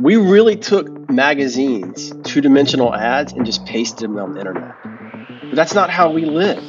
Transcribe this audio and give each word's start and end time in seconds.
We 0.00 0.14
really 0.14 0.54
took 0.54 1.10
magazines, 1.10 2.12
two 2.22 2.40
dimensional 2.40 2.94
ads, 2.94 3.32
and 3.32 3.44
just 3.44 3.66
pasted 3.66 4.08
them 4.08 4.18
on 4.18 4.32
the 4.32 4.38
internet. 4.38 4.76
But 4.84 5.56
that's 5.56 5.74
not 5.74 5.90
how 5.90 6.12
we 6.12 6.24
live. 6.24 6.62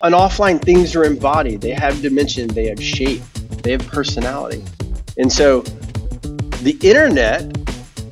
On 0.00 0.12
offline, 0.12 0.58
things 0.58 0.96
are 0.96 1.04
embodied, 1.04 1.60
they 1.60 1.72
have 1.72 2.00
dimension, 2.00 2.48
they 2.48 2.68
have 2.68 2.82
shape, 2.82 3.20
they 3.62 3.72
have 3.72 3.86
personality. 3.86 4.64
And 5.18 5.30
so 5.30 5.60
the 6.62 6.78
internet 6.80 7.54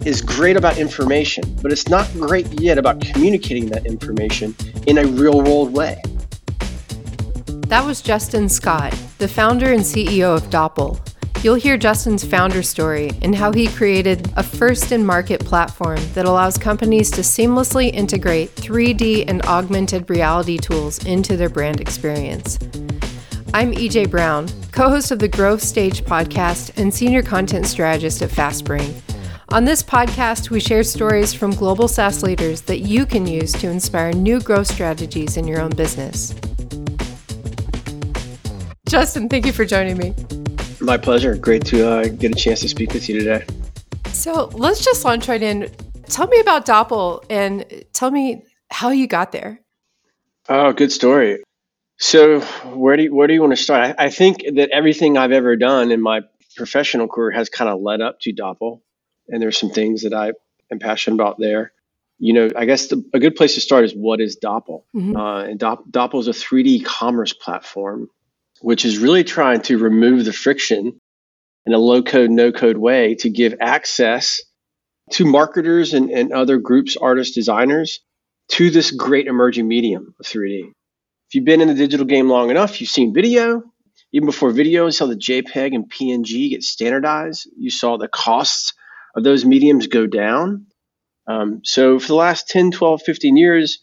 is 0.04 0.20
great 0.20 0.59
about 0.59 0.77
information, 0.77 1.42
but 1.62 1.72
it's 1.72 1.88
not 1.88 2.06
great 2.12 2.46
yet 2.61 2.77
about 2.77 3.00
communicating 3.00 3.70
that 3.70 3.86
information 3.86 4.54
in 4.86 4.98
a 4.98 5.06
real 5.06 5.40
world 5.40 5.72
way. 5.72 6.02
That 7.68 7.86
was 7.86 8.02
Justin 8.02 8.50
Scott, 8.50 8.95
the 9.16 9.29
founder 9.29 9.72
and 9.72 9.80
CEO 9.80 10.36
of 10.36 10.50
Dopple. 10.50 11.00
You'll 11.43 11.54
hear 11.54 11.79
Justin's 11.79 12.22
founder 12.22 12.62
story 12.62 13.12
and 13.23 13.34
how 13.34 13.50
he 13.50 13.66
created 13.66 14.30
a 14.36 14.43
first 14.43 14.92
in 14.92 15.06
market 15.06 15.42
platform 15.42 15.98
that 16.12 16.27
allows 16.27 16.59
companies 16.59 17.10
to 17.12 17.23
seamlessly 17.23 17.91
integrate 17.95 18.55
3D 18.56 19.24
and 19.27 19.41
augmented 19.46 20.10
reality 20.10 20.59
tools 20.59 21.02
into 21.06 21.38
their 21.38 21.48
brand 21.48 21.80
experience. 21.80 22.59
I'm 23.55 23.73
EJ 23.73 24.10
Brown, 24.10 24.48
co 24.73 24.91
host 24.91 25.12
of 25.12 25.18
the 25.18 25.29
Growth 25.29 25.62
Stage 25.62 26.05
podcast 26.05 26.79
and 26.79 26.92
senior 26.92 27.23
content 27.23 27.66
strategist 27.66 28.20
at 28.20 28.29
FastSpring. 28.29 29.01
On 29.48 29.65
this 29.65 29.82
podcast, 29.82 30.51
we 30.51 30.60
share 30.60 30.84
stories 30.84 31.32
from 31.32 31.52
global 31.52 31.88
SaaS 31.88 32.23
leaders 32.23 32.60
that 32.62 32.80
you 32.80 33.07
can 33.07 33.27
use 33.27 33.52
to 33.54 33.70
inspire 33.70 34.12
new 34.12 34.41
growth 34.41 34.66
strategies 34.66 35.38
in 35.38 35.48
your 35.48 35.62
own 35.62 35.70
business. 35.70 36.34
Justin, 38.87 39.30
thank 39.30 39.46
you 39.46 39.52
for 39.52 39.65
joining 39.65 39.96
me. 39.96 40.15
My 40.80 40.97
pleasure. 40.97 41.37
Great 41.37 41.65
to 41.66 41.89
uh, 41.89 42.09
get 42.09 42.33
a 42.33 42.34
chance 42.34 42.61
to 42.61 42.69
speak 42.69 42.93
with 42.95 43.09
you 43.09 43.19
today. 43.19 43.45
So 44.07 44.47
let's 44.55 44.84
just 44.84 45.05
launch 45.05 45.29
right 45.29 45.43
in. 45.43 45.71
Tell 46.07 46.27
me 46.27 46.41
about 46.41 46.65
Dopple 46.65 47.23
and 47.29 47.85
tell 47.93 48.10
me 48.10 48.45
how 48.71 48.91
you 48.91 49.07
got 49.07 49.32
there. 49.32 49.60
Oh, 50.49 50.73
good 50.73 50.91
story. 50.91 51.43
So 51.99 52.41
where 52.41 52.96
do 52.96 53.04
you, 53.04 53.15
where 53.15 53.27
do 53.27 53.35
you 53.35 53.41
want 53.41 53.52
to 53.52 53.63
start? 53.63 53.95
I, 53.99 54.07
I 54.07 54.10
think 54.10 54.43
that 54.54 54.71
everything 54.71 55.19
I've 55.19 55.32
ever 55.32 55.54
done 55.57 55.93
in 55.93 56.01
my 56.01 56.23
professional 56.57 57.09
career 57.09 57.30
has 57.30 57.49
kind 57.49 57.71
of 57.71 57.80
led 57.80 58.01
up 58.01 58.21
to 58.21 58.32
Dopple, 58.32 58.82
and 59.29 59.41
there's 59.41 59.59
some 59.59 59.71
things 59.71 60.02
that 60.02 60.15
I 60.15 60.32
am 60.71 60.79
passionate 60.79 61.16
about 61.16 61.38
there. 61.38 61.73
You 62.19 62.32
know, 62.32 62.51
I 62.57 62.65
guess 62.65 62.88
the, 62.88 63.04
a 63.15 63.19
good 63.19 63.37
place 63.37 63.54
to 63.54 63.60
start 63.60 63.85
is 63.85 63.93
what 63.93 64.21
is 64.21 64.37
Dopple? 64.37 64.87
Mm-hmm. 64.94 65.16
Uh, 65.16 65.44
and 65.44 65.59
Dopple 65.59 66.21
is 66.21 66.28
a 66.28 66.32
3D 66.32 66.84
commerce 66.84 67.32
platform 67.32 68.09
which 68.61 68.84
is 68.84 68.99
really 68.99 69.25
trying 69.25 69.61
to 69.62 69.78
remove 69.78 70.25
the 70.25 70.33
friction 70.33 71.00
in 71.66 71.72
a 71.72 71.78
low 71.78 72.03
code, 72.03 72.31
no 72.31 72.53
code 72.53 72.77
way 72.77 73.15
to 73.16 73.31
give 73.31 73.55
access 73.61 74.41
to 75.12 75.25
marketers 75.25 75.93
and, 75.94 76.11
and 76.11 76.33
other 76.33 76.59
groups, 76.59 76.97
artists, 76.97 77.34
designers 77.34 78.00
to 78.49 78.71
this 78.71 78.91
great 78.91 79.27
emerging 79.27 79.66
medium 79.66 80.15
of 80.19 80.27
3D. 80.27 80.61
If 80.69 81.34
you've 81.34 81.44
been 81.44 81.61
in 81.61 81.69
the 81.69 81.75
digital 81.75 82.06
game 82.06 82.28
long 82.28 82.50
enough, 82.50 82.81
you've 82.81 82.91
seen 82.91 83.15
video. 83.15 83.62
Even 84.12 84.27
before 84.27 84.50
video, 84.50 84.87
you 84.87 84.93
saw 84.93 85.06
the 85.06 85.15
JPEG 85.15 85.75
and 85.75 85.91
PNG 85.91 86.50
get 86.50 86.62
standardized. 86.62 87.49
You 87.56 87.71
saw 87.71 87.97
the 87.97 88.09
costs 88.09 88.72
of 89.15 89.22
those 89.22 89.44
mediums 89.44 89.87
go 89.87 90.06
down. 90.06 90.66
Um, 91.28 91.61
so 91.65 91.99
for 92.00 92.09
the 92.09 92.15
last 92.15 92.49
10, 92.49 92.72
12, 92.72 93.03
15 93.03 93.37
years, 93.37 93.78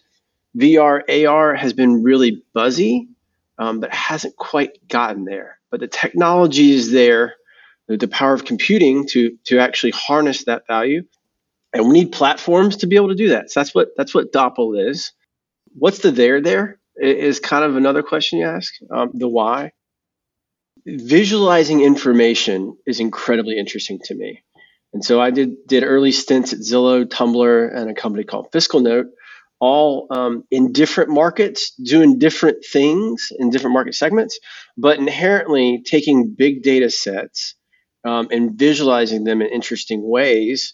VR, 0.58 1.28
AR 1.28 1.56
has 1.56 1.72
been 1.72 2.04
really 2.04 2.44
buzzy 2.54 3.08
um, 3.58 3.80
but 3.80 3.94
hasn't 3.94 4.36
quite 4.36 4.88
gotten 4.88 5.26
there. 5.26 5.60
But 5.72 5.80
the 5.80 5.88
technology 5.88 6.72
is 6.72 6.92
there, 6.92 7.36
the 7.88 8.08
power 8.08 8.34
of 8.34 8.46
computing 8.46 9.08
to 9.10 9.38
to 9.46 9.60
actually 9.60 9.92
harness 9.92 10.46
that 10.46 10.68
value, 10.68 11.04
and 11.74 11.88
we 11.88 11.94
need 11.94 12.12
platforms 12.12 12.78
to 12.78 12.88
be 12.88 12.96
able 12.96 13.10
to 13.10 13.16
do 13.16 13.30
that. 13.30 13.52
So 13.52 13.60
that's 13.60 13.74
what 13.74 13.90
that's 13.98 14.14
what 14.14 14.32
Dopple 14.32 14.76
is. 14.76 15.12
What's 15.74 16.00
the 16.00 16.12
there 16.12 16.42
there 16.42 16.80
is 16.96 17.40
kind 17.40 17.64
of 17.64 17.76
another 17.76 18.04
question 18.04 18.40
you 18.40 18.46
ask. 18.46 18.74
Um, 18.90 19.12
the 19.14 19.28
why. 19.28 19.72
Visualizing 20.86 21.82
information 21.82 22.78
is 22.86 23.00
incredibly 23.00 23.58
interesting 23.60 24.00
to 24.06 24.16
me. 24.16 24.44
And 24.94 25.04
so 25.04 25.20
I 25.20 25.32
did 25.32 25.68
did 25.68 25.84
early 25.84 26.12
stints 26.12 26.54
at 26.54 26.60
Zillow, 26.60 27.04
Tumblr, 27.06 27.76
and 27.76 27.90
a 27.90 27.94
company 27.94 28.24
called 28.24 28.52
FiscalNote, 28.52 29.10
all 29.60 30.08
um, 30.12 30.44
in 30.52 30.72
different 30.72 31.10
markets, 31.10 31.72
doing 31.72 32.20
different 32.20 32.64
things 32.66 33.32
in 33.38 33.50
different 33.50 33.74
market 33.74 33.96
segments, 33.96 34.40
but 34.78 35.00
inherently 35.00 35.82
taking 35.84 36.36
big 36.38 36.62
data 36.62 36.90
sets 36.90 37.56
um, 38.06 38.28
and 38.32 38.58
visualizing 38.58 39.24
them 39.24 39.42
in 39.42 39.48
interesting 39.48 40.08
ways 40.08 40.74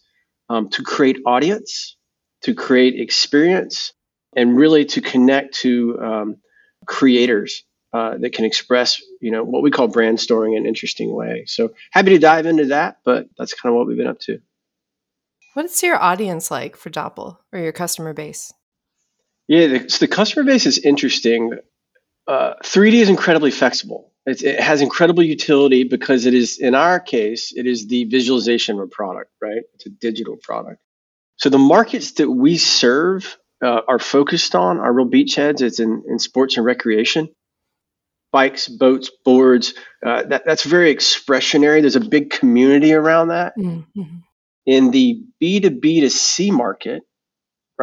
um, 0.50 0.70
to 0.70 0.84
create 0.84 1.18
audience, 1.26 1.96
to 2.42 2.54
create 2.54 3.00
experience, 3.00 3.94
and 4.36 4.58
really 4.58 4.86
to 4.86 5.02
connect 5.02 5.56
to 5.56 6.00
um, 6.02 6.36
creators 6.86 7.64
uh, 7.94 8.18
that 8.18 8.34
can 8.34 8.44
express, 8.44 9.02
you 9.22 9.32
know, 9.32 9.44
what 9.44 9.62
we 9.62 9.72
call 9.72 9.88
brand 9.88 10.20
storing 10.20 10.54
in 10.54 10.64
an 10.64 10.66
interesting 10.66 11.14
way. 11.14 11.44
So 11.46 11.74
happy 11.92 12.10
to 12.10 12.20
dive 12.20 12.46
into 12.46 12.66
that, 12.66 12.98
but 13.06 13.28
that's 13.38 13.54
kind 13.54 13.72
of 13.72 13.78
what 13.78 13.88
we've 13.88 13.98
been 13.98 14.08
up 14.08 14.20
to. 14.22 14.40
What 15.54 15.66
is 15.66 15.84
your 15.84 16.02
audience 16.02 16.50
like 16.50 16.76
for 16.76 16.90
Dopple 16.90 17.38
or 17.54 17.60
your 17.60 17.72
customer 17.72 18.14
base? 18.14 18.52
Yeah, 19.48 19.68
the, 19.68 19.90
so 19.90 20.00
the 20.00 20.08
customer 20.08 20.46
base 20.46 20.66
is 20.66 20.78
interesting. 20.78 21.54
Uh, 22.28 22.54
3D 22.64 22.94
is 22.94 23.10
incredibly 23.10 23.52
flexible. 23.52 24.12
It's, 24.26 24.42
it 24.42 24.60
has 24.60 24.82
incredible 24.82 25.24
utility 25.24 25.84
because 25.84 26.26
it 26.26 26.34
is, 26.34 26.58
in 26.58 26.76
our 26.76 27.00
case, 27.00 27.52
it 27.56 27.68
is 27.68 27.88
the 27.88 28.06
visualization 28.06 28.80
of 28.80 28.86
a 28.86 28.88
product, 28.88 29.32
right? 29.42 29.64
It's 29.74 29.86
a 29.86 29.90
digital 29.90 30.38
product. 30.42 30.82
So 31.38 31.50
the 31.50 31.58
markets 31.58 32.14
that 32.14 32.30
we 32.30 32.58
serve 32.58 33.38
uh, 33.62 33.82
are 33.88 34.00
focused 34.00 34.56
on 34.56 34.80
are 34.80 34.94
real 34.94 35.08
beachheads. 35.08 35.62
It's 35.62 35.80
in, 35.80 36.04
in 36.08 36.20
sports 36.20 36.56
and 36.56 36.66
recreation, 36.66 37.28
bikes, 38.32 38.70
boats, 38.70 39.12
boards. 39.26 39.74
Uh, 40.06 40.24
that, 40.24 40.46
that's 40.46 40.64
very 40.64 40.94
expressionary. 40.96 41.82
There's 41.82 41.98
a 41.98 42.02
big 42.02 42.30
community 42.30 42.94
around 42.94 43.30
that. 43.30 43.54
Mm-hmm. 43.58 44.02
In 44.66 44.92
the 44.92 45.22
B2B 45.42 46.02
to 46.02 46.10
C 46.10 46.50
market, 46.50 47.04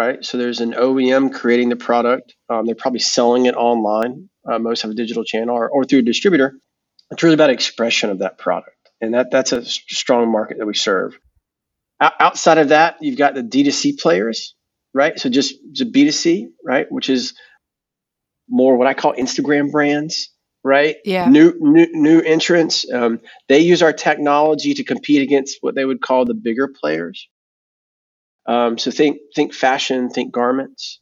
right? 0.00 0.24
So 0.24 0.38
there's 0.38 0.60
an 0.60 0.72
OEM 0.72 1.30
creating 1.30 1.68
the 1.68 1.76
product. 1.76 2.34
Um, 2.48 2.64
they're 2.64 2.74
probably 2.74 3.00
selling 3.00 3.44
it 3.44 3.54
online. 3.54 4.30
Uh, 4.50 4.58
most 4.58 4.80
have 4.80 4.90
a 4.90 4.94
digital 4.94 5.24
channel 5.24 5.54
or, 5.54 5.68
or 5.68 5.84
through 5.84 5.98
a 5.98 6.02
distributor. 6.02 6.54
It's 7.10 7.22
really 7.22 7.34
about 7.34 7.50
expression 7.50 8.08
of 8.08 8.20
that 8.20 8.38
product, 8.38 8.78
and 9.02 9.12
that 9.12 9.30
that's 9.30 9.52
a 9.52 9.62
strong 9.62 10.32
market 10.32 10.56
that 10.56 10.64
we 10.64 10.72
serve. 10.72 11.18
O- 12.00 12.16
outside 12.18 12.56
of 12.56 12.70
that, 12.70 12.96
you've 13.02 13.18
got 13.18 13.34
the 13.34 13.42
D2C 13.42 14.00
players, 14.00 14.54
right? 14.94 15.20
So 15.20 15.28
just 15.28 15.56
the 15.74 15.84
B2C, 15.84 16.46
right, 16.64 16.86
which 16.90 17.10
is 17.10 17.34
more 18.48 18.78
what 18.78 18.86
I 18.86 18.94
call 18.94 19.12
Instagram 19.12 19.70
brands, 19.70 20.30
right? 20.64 20.96
Yeah. 21.04 21.28
New 21.28 21.52
new 21.60 21.88
new 21.92 22.20
entrants. 22.20 22.90
Um, 22.90 23.20
they 23.50 23.58
use 23.58 23.82
our 23.82 23.92
technology 23.92 24.72
to 24.74 24.84
compete 24.84 25.20
against 25.20 25.58
what 25.60 25.74
they 25.74 25.84
would 25.84 26.00
call 26.00 26.24
the 26.24 26.34
bigger 26.34 26.68
players, 26.68 27.28
um, 28.50 28.78
so 28.78 28.90
think 28.90 29.20
think 29.32 29.54
fashion, 29.54 30.10
think 30.10 30.32
garments, 30.32 30.98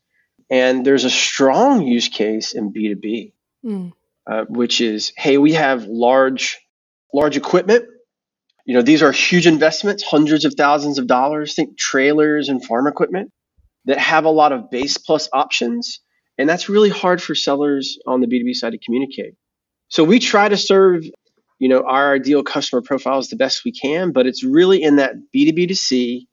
and 0.50 0.84
there's 0.84 1.04
a 1.04 1.10
strong 1.10 1.86
use 1.86 2.08
case 2.08 2.52
in 2.52 2.74
B2B, 2.74 3.32
mm. 3.64 3.92
uh, 4.30 4.44
which 4.50 4.82
is 4.82 5.14
hey, 5.16 5.38
we 5.38 5.54
have 5.54 5.86
large 5.86 6.58
large 7.14 7.38
equipment. 7.38 7.86
You 8.66 8.74
know, 8.74 8.82
these 8.82 9.02
are 9.02 9.12
huge 9.12 9.46
investments, 9.46 10.02
hundreds 10.02 10.44
of 10.44 10.52
thousands 10.58 10.98
of 10.98 11.06
dollars. 11.06 11.54
Think 11.54 11.78
trailers 11.78 12.50
and 12.50 12.62
farm 12.62 12.86
equipment 12.86 13.32
that 13.86 13.96
have 13.96 14.26
a 14.26 14.30
lot 14.30 14.52
of 14.52 14.70
base 14.70 14.98
plus 14.98 15.30
options, 15.32 16.00
and 16.36 16.46
that's 16.46 16.68
really 16.68 16.90
hard 16.90 17.22
for 17.22 17.34
sellers 17.34 17.98
on 18.06 18.20
the 18.20 18.26
B2B 18.26 18.56
side 18.56 18.72
to 18.72 18.78
communicate. 18.78 19.36
So 19.88 20.04
we 20.04 20.18
try 20.18 20.50
to 20.50 20.58
serve 20.58 21.02
you 21.58 21.70
know 21.70 21.82
our 21.86 22.12
ideal 22.12 22.42
customer 22.42 22.82
profiles 22.82 23.28
the 23.28 23.36
best 23.36 23.64
we 23.64 23.72
can, 23.72 24.12
but 24.12 24.26
it's 24.26 24.44
really 24.44 24.82
in 24.82 24.96
that 24.96 25.14
B2B 25.34 25.68
to 25.68 25.74
C 25.74 26.28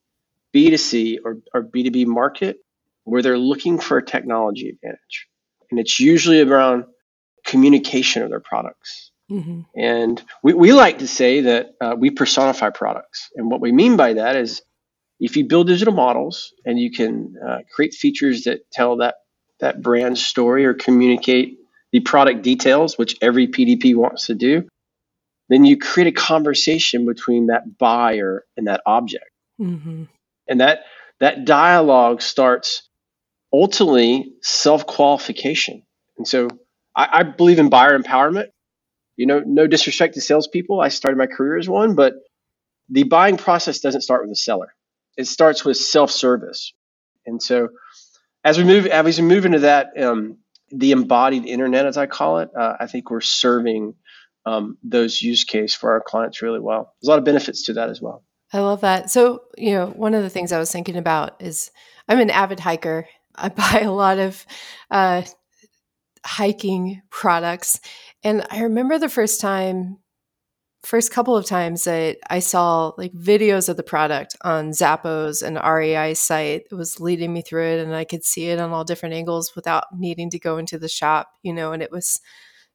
B2C 0.56 1.18
or, 1.24 1.38
or 1.52 1.62
B2B 1.62 2.06
market 2.06 2.56
where 3.04 3.22
they're 3.22 3.38
looking 3.38 3.78
for 3.78 3.98
a 3.98 4.04
technology 4.04 4.68
advantage. 4.70 5.28
And 5.70 5.78
it's 5.78 6.00
usually 6.00 6.40
around 6.40 6.84
communication 7.44 8.22
of 8.22 8.30
their 8.30 8.40
products. 8.40 9.12
Mm-hmm. 9.30 9.60
And 9.76 10.22
we, 10.42 10.54
we 10.54 10.72
like 10.72 10.98
to 10.98 11.08
say 11.08 11.42
that 11.42 11.74
uh, 11.80 11.94
we 11.96 12.10
personify 12.10 12.70
products. 12.70 13.28
And 13.36 13.50
what 13.50 13.60
we 13.60 13.70
mean 13.70 13.96
by 13.96 14.14
that 14.14 14.36
is 14.36 14.62
if 15.20 15.36
you 15.36 15.46
build 15.46 15.68
digital 15.68 15.94
models 15.94 16.52
and 16.64 16.78
you 16.78 16.90
can 16.90 17.34
uh, 17.46 17.58
create 17.72 17.94
features 17.94 18.44
that 18.44 18.70
tell 18.72 18.96
that, 18.98 19.16
that 19.60 19.82
brand 19.82 20.18
story 20.18 20.64
or 20.64 20.74
communicate 20.74 21.58
the 21.92 22.00
product 22.00 22.42
details, 22.42 22.98
which 22.98 23.16
every 23.22 23.46
PDP 23.46 23.94
wants 23.94 24.26
to 24.26 24.34
do, 24.34 24.66
then 25.48 25.64
you 25.64 25.76
create 25.76 26.08
a 26.08 26.12
conversation 26.12 27.06
between 27.06 27.46
that 27.46 27.78
buyer 27.78 28.44
and 28.56 28.66
that 28.66 28.80
object. 28.86 29.30
Mm-hmm 29.60 30.04
and 30.48 30.60
that 30.60 30.80
that 31.20 31.44
dialogue 31.44 32.22
starts 32.22 32.88
ultimately 33.52 34.32
self-qualification 34.42 35.82
and 36.18 36.26
so 36.26 36.48
I, 36.94 37.08
I, 37.12 37.22
believe 37.22 37.58
in 37.58 37.68
buyer 37.68 37.98
empowerment 37.98 38.48
you 39.16 39.26
know 39.26 39.42
no 39.46 39.66
disrespect 39.66 40.14
to 40.14 40.20
salespeople 40.20 40.80
i 40.80 40.88
started 40.88 41.16
my 41.16 41.26
career 41.26 41.56
as 41.56 41.68
one 41.68 41.94
but 41.94 42.14
the 42.88 43.04
buying 43.04 43.36
process 43.36 43.80
doesn't 43.80 44.02
start 44.02 44.22
with 44.22 44.30
the 44.30 44.36
seller. 44.36 44.74
It 45.16 45.26
starts 45.26 45.64
with 45.64 45.76
self-service. 45.76 46.72
And 47.24 47.42
so 47.42 47.68
as 48.44 48.58
we 48.58 48.64
move 48.64 48.86
as 48.86 49.18
we 49.18 49.26
move 49.26 49.44
into 49.44 49.60
that 49.60 49.88
um, 50.00 50.38
the 50.70 50.92
embodied 50.92 51.46
internet 51.46 51.86
as 51.86 51.96
I 51.96 52.06
call 52.06 52.38
it, 52.38 52.50
uh, 52.56 52.76
I 52.78 52.86
think 52.86 53.10
we're 53.10 53.20
serving 53.20 53.94
um, 54.44 54.78
those 54.84 55.20
use 55.20 55.44
case 55.44 55.74
for 55.74 55.92
our 55.92 56.00
clients 56.00 56.42
really 56.42 56.60
well. 56.60 56.94
There's 57.00 57.08
a 57.08 57.10
lot 57.10 57.18
of 57.18 57.24
benefits 57.24 57.64
to 57.64 57.74
that 57.74 57.90
as 57.90 58.00
well. 58.00 58.22
I 58.56 58.60
love 58.60 58.80
that. 58.80 59.10
So, 59.10 59.42
you 59.56 59.72
know, 59.72 59.88
one 59.88 60.14
of 60.14 60.22
the 60.22 60.30
things 60.30 60.52
I 60.52 60.58
was 60.58 60.72
thinking 60.72 60.96
about 60.96 61.40
is 61.40 61.70
I'm 62.08 62.20
an 62.20 62.30
avid 62.30 62.60
hiker. 62.60 63.08
I 63.36 63.50
buy 63.50 63.82
a 63.84 63.92
lot 63.92 64.18
of 64.18 64.46
uh, 64.90 65.22
hiking 66.24 67.02
products. 67.10 67.80
And 68.24 68.46
I 68.50 68.62
remember 68.62 68.98
the 68.98 69.10
first 69.10 69.40
time, 69.40 69.98
first 70.82 71.12
couple 71.12 71.36
of 71.36 71.44
times 71.44 71.84
that 71.84 72.18
I 72.30 72.38
saw 72.38 72.92
like 72.96 73.12
videos 73.12 73.68
of 73.68 73.76
the 73.76 73.82
product 73.82 74.36
on 74.42 74.70
Zappos 74.70 75.42
and 75.42 75.58
REI 75.58 76.14
site. 76.14 76.62
It 76.70 76.74
was 76.74 77.00
leading 77.00 77.32
me 77.32 77.42
through 77.42 77.66
it 77.66 77.80
and 77.80 77.94
I 77.94 78.04
could 78.04 78.24
see 78.24 78.46
it 78.48 78.58
on 78.58 78.70
all 78.70 78.84
different 78.84 79.14
angles 79.14 79.54
without 79.54 79.84
needing 79.96 80.30
to 80.30 80.38
go 80.38 80.58
into 80.58 80.78
the 80.78 80.88
shop, 80.88 81.28
you 81.42 81.52
know, 81.52 81.72
and 81.72 81.82
it 81.82 81.92
was 81.92 82.20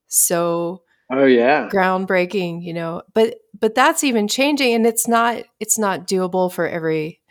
so 0.07 0.83
Oh 1.11 1.25
yeah. 1.25 1.69
groundbreaking, 1.71 2.63
you 2.63 2.73
know. 2.73 3.01
But 3.13 3.35
but 3.59 3.75
that's 3.75 4.03
even 4.03 4.27
changing 4.27 4.73
and 4.73 4.85
it's 4.85 5.07
not 5.07 5.43
it's 5.59 5.77
not 5.77 6.07
doable 6.07 6.51
for 6.51 6.67
every 6.67 7.21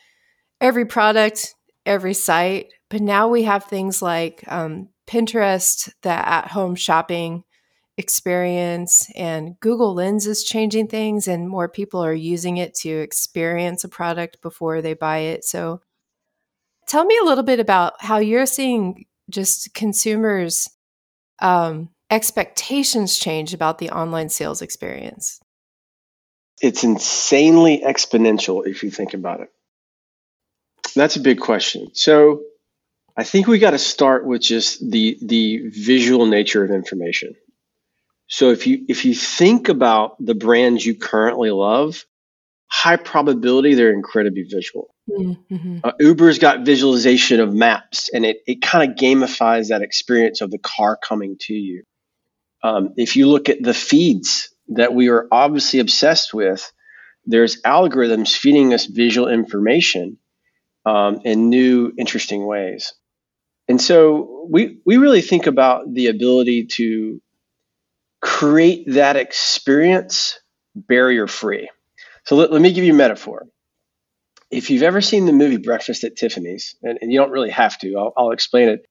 every 0.61 0.85
product, 0.85 1.55
every 1.87 2.15
site. 2.15 2.73
But 2.91 3.01
now 3.01 3.29
we 3.29 3.45
have 3.45 3.65
things 3.65 4.03
like 4.03 4.45
um, 4.49 4.89
Pinterest, 5.07 5.91
the 6.03 6.11
at 6.11 6.49
home 6.49 6.75
shopping 6.75 7.45
experience, 7.97 9.11
and 9.15 9.59
Google 9.61 9.95
Lens 9.95 10.27
is 10.27 10.45
changing 10.45 10.89
things, 10.89 11.29
and 11.29 11.49
more 11.49 11.69
people 11.69 12.05
are 12.05 12.15
using 12.15 12.57
it 12.57 12.75
to 12.77 12.91
experience 12.91 13.85
a 13.85 13.89
product 13.89 14.41
before 14.43 14.83
they 14.83 14.95
buy 14.95 15.19
it. 15.19 15.45
So, 15.45 15.81
tell 16.87 17.05
me 17.05 17.19
a 17.21 17.25
little 17.25 17.45
bit 17.45 17.61
about 17.61 17.95
how 18.01 18.19
you're 18.19 18.47
seeing 18.47 19.07
just 19.29 19.73
consumers' 19.75 20.69
um, 21.41 21.91
expectations 22.11 23.19
change 23.19 23.55
about 23.55 23.79
the 23.79 23.91
online 23.91 24.29
sales 24.29 24.63
experience. 24.63 25.41
It's 26.61 26.85
insanely 26.85 27.83
exponential 27.85 28.67
if 28.67 28.83
you 28.83 28.91
think 28.91 29.15
about 29.15 29.41
it. 29.41 29.49
That's 30.95 31.17
a 31.17 31.21
big 31.21 31.41
question. 31.41 31.95
So, 31.95 32.43
I 33.17 33.25
think 33.25 33.47
we 33.47 33.59
got 33.59 33.73
to 33.73 33.79
start 33.79 34.25
with 34.25 34.41
just 34.41 34.89
the 34.91 35.19
the 35.21 35.69
visual 35.69 36.27
nature 36.27 36.65
of 36.65 36.71
information. 36.71 37.35
So 38.29 38.51
if 38.51 38.67
you 38.67 38.85
if 38.89 39.05
you 39.05 39.15
think 39.15 39.69
about 39.69 40.25
the 40.25 40.35
brands 40.35 40.87
you 40.87 40.95
currently 40.95 41.51
love, 41.51 42.07
high 42.69 42.97
probability 42.97 43.75
they're 43.75 43.93
incredibly 43.93 44.45
visual. 44.45 44.95
Mm-hmm. 45.11 45.79
Uh, 45.83 45.93
Uber's 45.99 46.39
got 46.39 46.65
visualization 46.65 47.41
of 47.41 47.53
maps, 47.53 48.09
and 48.15 48.25
it 48.25 48.39
it 48.47 48.63
kind 48.63 48.89
of 48.89 48.97
gamifies 48.97 49.69
that 49.69 49.83
experience 49.83 50.41
of 50.41 50.51
the 50.51 50.59
car 50.59 50.97
coming 50.97 51.37
to 51.41 51.55
you. 51.55 51.83
Um, 52.63 52.95
if 52.97 53.17
you 53.17 53.29
look 53.29 53.49
at 53.49 53.63
the 53.63 53.75
feeds 53.75 54.55
that 54.69 54.95
we 54.95 55.09
are 55.09 55.27
obviously 55.33 55.81
obsessed 55.81 56.35
with, 56.35 56.71
there's 57.27 57.63
algorithms 57.63 58.37
feeding 58.37 58.75
us 58.75 58.87
visual 58.87 59.29
information 59.29 60.19
um, 60.85 61.21
in 61.25 61.51
new, 61.51 61.93
interesting 61.99 62.47
ways. 62.47 62.95
And 63.69 63.81
so 63.81 64.47
we, 64.51 64.79
we 64.85 64.97
really 64.97 65.21
think 65.23 65.47
about 65.47 65.93
the 65.93 66.09
ability 66.09 66.67
to 66.73 67.21
create 68.21 68.85
that 68.89 69.17
experience 69.17 70.39
barrier 70.75 71.27
free. 71.27 71.71
So 72.25 72.37
let, 72.37 72.53
let 72.53 72.61
me 72.61 72.73
give 72.73 72.85
you 72.85 72.93
a 72.93 72.97
metaphor. 72.97 73.47
If 74.51 74.71
you've 74.71 74.83
ever 74.83 75.01
seen 75.01 75.27
the 75.27 75.33
movie 75.33 75.59
Breakfast 75.59 76.03
at 76.05 76.17
Tiffany's, 76.17 76.75
and, 76.83 76.99
and 77.01 77.13
you 77.13 77.19
don't 77.19 77.31
really 77.31 77.51
have 77.51 77.79
to, 77.79 77.95
I'll, 77.97 78.13
I'll 78.17 78.31
explain 78.33 78.69
it. 78.69 78.87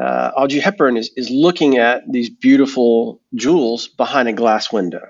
Uh, 0.00 0.30
Audrey 0.36 0.60
Hepburn 0.60 0.96
is, 0.96 1.10
is 1.16 1.30
looking 1.30 1.78
at 1.78 2.02
these 2.10 2.28
beautiful 2.28 3.22
jewels 3.34 3.88
behind 3.88 4.28
a 4.28 4.32
glass 4.32 4.72
window. 4.72 5.06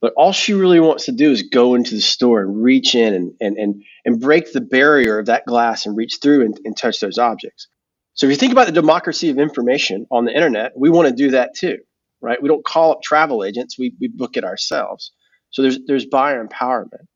But 0.00 0.14
all 0.16 0.32
she 0.32 0.52
really 0.52 0.80
wants 0.80 1.06
to 1.06 1.12
do 1.12 1.30
is 1.30 1.44
go 1.44 1.74
into 1.74 1.94
the 1.94 2.00
store 2.00 2.40
and 2.42 2.62
reach 2.62 2.94
in 2.94 3.14
and, 3.14 3.34
and, 3.40 3.56
and, 3.56 3.84
and 4.04 4.20
break 4.20 4.52
the 4.52 4.60
barrier 4.60 5.18
of 5.18 5.26
that 5.26 5.46
glass 5.46 5.86
and 5.86 5.96
reach 5.96 6.18
through 6.20 6.44
and, 6.44 6.60
and 6.64 6.76
touch 6.76 6.98
those 7.00 7.18
objects. 7.18 7.68
So 8.14 8.26
if 8.26 8.30
you 8.30 8.36
think 8.36 8.52
about 8.52 8.66
the 8.66 8.72
democracy 8.72 9.30
of 9.30 9.38
information 9.38 10.06
on 10.10 10.24
the 10.24 10.34
internet, 10.34 10.72
we 10.76 10.90
want 10.90 11.08
to 11.08 11.14
do 11.14 11.30
that 11.30 11.54
too, 11.54 11.78
right? 12.20 12.42
We 12.42 12.48
don't 12.48 12.64
call 12.64 12.92
up 12.92 13.02
travel 13.02 13.44
agents, 13.44 13.78
we, 13.78 13.94
we 14.00 14.08
book 14.08 14.36
it 14.36 14.44
ourselves. 14.44 15.12
So 15.50 15.62
there's 15.62 15.78
there's 15.86 16.06
buyer 16.06 16.44
empowerment. 16.46 17.06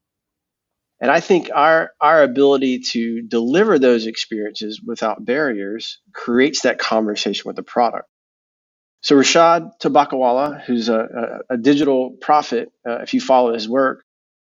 And 1.00 1.10
I 1.10 1.20
think 1.20 1.50
our 1.54 1.90
our 2.00 2.22
ability 2.22 2.80
to 2.92 3.22
deliver 3.22 3.78
those 3.78 4.06
experiences 4.06 4.80
without 4.84 5.24
barriers 5.24 6.00
creates 6.12 6.62
that 6.62 6.78
conversation 6.78 7.42
with 7.46 7.56
the 7.56 7.62
product. 7.62 8.08
So 9.02 9.14
Rishad 9.14 9.72
Tobaccowala, 9.80 10.62
who's 10.62 10.88
a, 10.88 11.42
a, 11.50 11.54
a 11.54 11.56
digital 11.58 12.16
prophet, 12.20 12.72
uh, 12.88 13.00
if 13.02 13.14
you 13.14 13.20
follow 13.20 13.52
his 13.52 13.68
work, 13.68 14.04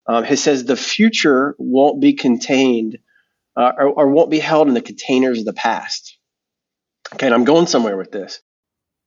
um, 0.08 0.24
he 0.24 0.36
says 0.36 0.64
the 0.64 0.78
future 0.78 1.54
won't 1.60 2.02
be 2.02 2.14
contained 2.14 2.98
uh, 3.58 3.74
or, 3.78 3.88
or 3.88 4.08
won't 4.08 4.32
be 4.32 4.40
held 4.40 4.68
in 4.68 4.74
the 4.74 4.82
containers 4.82 5.40
of 5.40 5.46
the 5.46 5.54
past. 5.54 6.18
Okay, 7.14 7.26
and 7.26 7.36
I'm 7.36 7.44
going 7.44 7.68
somewhere 7.68 7.98
with 7.98 8.12
this. 8.12 8.42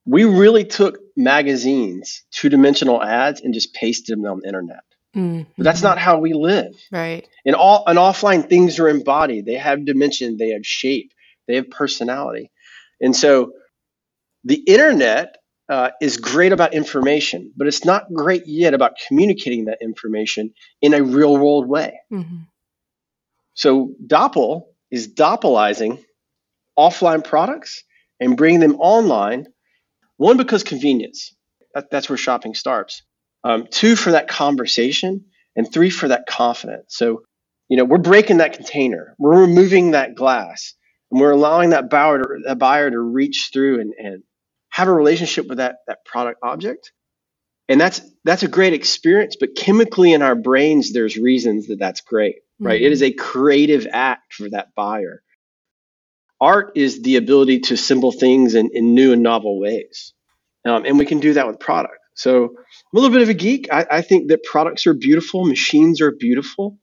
We 0.05 0.25
really 0.25 0.65
took 0.65 0.99
magazines, 1.17 2.25
two-dimensional 2.33 3.03
ads, 3.03 3.41
and 3.41 3.55
just 3.55 3.75
pasted 3.75 4.19
them 4.19 4.27
on 4.27 4.41
the 4.41 4.47
internet. 4.49 4.81
Mm-hmm. 5.17 5.51
But 5.57 5.65
that's 5.65 5.83
not 5.83 5.99
how 5.99 6.19
we 6.19 6.33
live. 6.33 6.75
Right. 6.93 7.27
In 7.45 7.55
all, 7.55 7.85
in 7.89 7.97
offline, 7.97 8.49
things 8.49 8.79
are 8.79 8.89
embodied. 8.89 9.45
They 9.45 9.55
have 9.55 9.85
dimension. 9.85 10.37
They 10.37 10.51
have 10.51 10.65
shape. 10.65 11.13
They 11.49 11.57
have 11.57 11.71
personality. 11.71 12.51
And 13.01 13.15
so, 13.15 13.53
the 14.45 14.55
internet 14.55 15.37
uh, 15.71 15.91
is 16.01 16.17
great 16.17 16.53
about 16.53 16.75
information, 16.75 17.53
but 17.57 17.67
it's 17.67 17.85
not 17.85 18.13
great 18.13 18.47
yet 18.47 18.75
about 18.75 18.93
communicating 19.07 19.67
that 19.67 19.79
information 19.81 20.53
in 20.83 20.95
a 20.95 21.03
real 21.03 21.37
world 21.37 21.69
way. 21.69 22.01
Mm-hmm. 22.13 22.39
So 23.55 23.93
Dopple 24.05 24.65
is 24.91 25.15
doppelizing 25.15 26.03
offline 26.79 27.25
products 27.25 27.85
and 28.19 28.37
bringing 28.37 28.61
them 28.61 28.77
online. 28.81 29.47
One 30.17 30.37
because 30.37 30.65
convenience. 30.65 31.35
That, 31.75 31.91
that's 31.91 32.09
where 32.09 32.17
shopping 32.17 32.55
starts. 32.55 33.03
Um, 33.43 33.67
two 33.71 33.97
for 33.97 34.13
that 34.13 34.29
conversation, 34.29 35.25
and 35.57 35.71
three 35.71 35.91
for 35.91 36.09
that 36.09 36.27
confidence. 36.27 36.97
So, 36.97 37.23
you 37.69 37.77
know, 37.77 37.85
we're 37.85 37.99
breaking 37.99 38.39
that 38.39 38.53
container. 38.53 39.15
We're 39.19 39.41
removing 39.41 39.93
that 39.93 40.15
glass, 40.15 40.75
and 41.11 41.21
we're 41.21 41.31
allowing 41.31 41.71
that 41.71 41.89
buyer 41.89 42.19
to, 42.19 42.29
that 42.47 42.59
buyer 42.59 42.91
to 42.91 42.99
reach 42.99 43.51
through 43.53 43.81
and, 43.81 43.95
and 43.99 44.23
have 44.71 44.89
a 44.89 44.93
relationship 44.93 45.47
with 45.49 45.59
that 45.59 45.77
that 45.87 46.05
product 46.05 46.41
object 46.43 46.93
and 47.69 47.81
that's 47.81 48.01
that's 48.25 48.43
a 48.43 48.49
great 48.49 48.73
experience 48.73 49.37
but 49.39 49.55
chemically 49.57 50.13
in 50.13 50.23
our 50.23 50.35
brains 50.35 50.93
there's 50.93 51.17
reasons 51.17 51.67
that 51.67 51.79
that's 51.79 52.01
great 52.01 52.37
right 52.59 52.79
mm-hmm. 52.79 52.87
it 52.87 52.93
is 52.93 53.03
a 53.03 53.13
creative 53.13 53.87
act 53.91 54.35
for 54.35 54.49
that 54.49 54.75
buyer 54.75 55.23
art 56.41 56.73
is 56.77 57.03
the 57.03 57.17
ability 57.17 57.61
to 57.61 57.75
assemble 57.75 58.13
things 58.13 58.55
in, 58.55 58.71
in 58.73 58.95
new 58.95 59.13
and 59.13 59.23
novel 59.23 59.61
ways 59.61 60.15
um, 60.67 60.85
and 60.85 60.99
we 60.99 61.07
can 61.07 61.21
do 61.21 61.35
that 61.35 61.47
with 61.47 61.61
product 61.61 62.00
so 62.21 62.45
i'm 62.45 62.97
a 62.97 63.01
little 63.01 63.11
bit 63.11 63.23
of 63.23 63.29
a 63.29 63.35
geek 63.35 63.69
i, 63.73 63.87
I 63.91 64.03
think 64.03 64.29
that 64.29 64.45
products 64.45 64.87
are 64.87 64.95
beautiful 64.95 65.45
machines 65.45 66.01
are 66.01 66.13
beautiful 66.13 66.79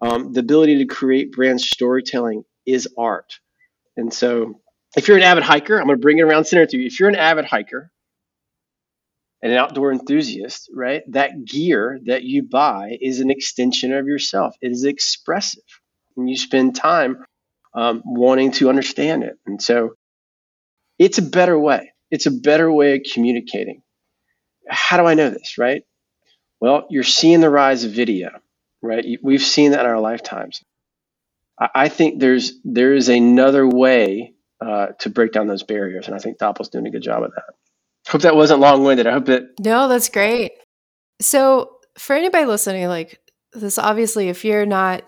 um, 0.00 0.32
the 0.32 0.40
ability 0.40 0.78
to 0.78 0.86
create 0.86 1.32
brand 1.32 1.60
storytelling 1.60 2.44
is 2.66 2.88
art 2.98 3.32
and 3.96 4.12
so 4.12 4.60
if 4.96 5.08
you're 5.08 5.16
an 5.16 5.22
avid 5.22 5.42
hiker, 5.44 5.78
I'm 5.78 5.86
going 5.86 5.96
to 5.96 6.02
bring 6.02 6.18
it 6.18 6.22
around 6.22 6.44
center 6.44 6.66
to 6.66 6.76
you. 6.76 6.86
If 6.86 7.00
you're 7.00 7.08
an 7.08 7.16
avid 7.16 7.46
hiker 7.46 7.90
and 9.40 9.52
an 9.52 9.58
outdoor 9.58 9.92
enthusiast, 9.92 10.70
right, 10.74 11.02
that 11.12 11.44
gear 11.44 11.98
that 12.06 12.22
you 12.24 12.42
buy 12.42 12.98
is 13.00 13.20
an 13.20 13.30
extension 13.30 13.92
of 13.92 14.06
yourself. 14.06 14.54
It 14.60 14.70
is 14.70 14.84
expressive, 14.84 15.62
and 16.16 16.28
you 16.28 16.36
spend 16.36 16.76
time 16.76 17.24
um, 17.74 18.02
wanting 18.04 18.52
to 18.52 18.68
understand 18.68 19.24
it. 19.24 19.34
And 19.46 19.60
so, 19.62 19.94
it's 20.98 21.18
a 21.18 21.22
better 21.22 21.58
way. 21.58 21.92
It's 22.10 22.26
a 22.26 22.30
better 22.30 22.70
way 22.70 22.96
of 22.96 23.02
communicating. 23.12 23.82
How 24.68 24.96
do 24.96 25.04
I 25.04 25.14
know 25.14 25.30
this, 25.30 25.58
right? 25.58 25.82
Well, 26.60 26.86
you're 26.90 27.02
seeing 27.02 27.40
the 27.40 27.50
rise 27.50 27.84
of 27.84 27.92
video, 27.92 28.30
right? 28.80 29.04
We've 29.22 29.42
seen 29.42 29.72
that 29.72 29.80
in 29.80 29.86
our 29.86 30.00
lifetimes. 30.00 30.62
I 31.58 31.88
think 31.88 32.20
there's 32.20 32.54
there 32.64 32.94
is 32.94 33.08
another 33.08 33.66
way 33.66 34.34
uh, 34.60 34.88
to 35.00 35.10
break 35.10 35.32
down 35.32 35.46
those 35.46 35.62
barriers. 35.62 36.06
And 36.06 36.14
I 36.14 36.18
think 36.18 36.38
Dopple's 36.38 36.68
doing 36.68 36.86
a 36.86 36.90
good 36.90 37.02
job 37.02 37.22
of 37.22 37.32
that. 37.34 37.54
Hope 38.08 38.22
that 38.22 38.36
wasn't 38.36 38.60
long 38.60 38.84
winded. 38.84 39.06
I 39.06 39.12
hope 39.12 39.26
that. 39.26 39.42
No, 39.60 39.88
that's 39.88 40.08
great. 40.08 40.52
So 41.20 41.76
for 41.98 42.16
anybody 42.16 42.46
listening, 42.46 42.88
like 42.88 43.20
this, 43.52 43.78
obviously, 43.78 44.28
if 44.28 44.44
you're 44.44 44.66
not 44.66 45.02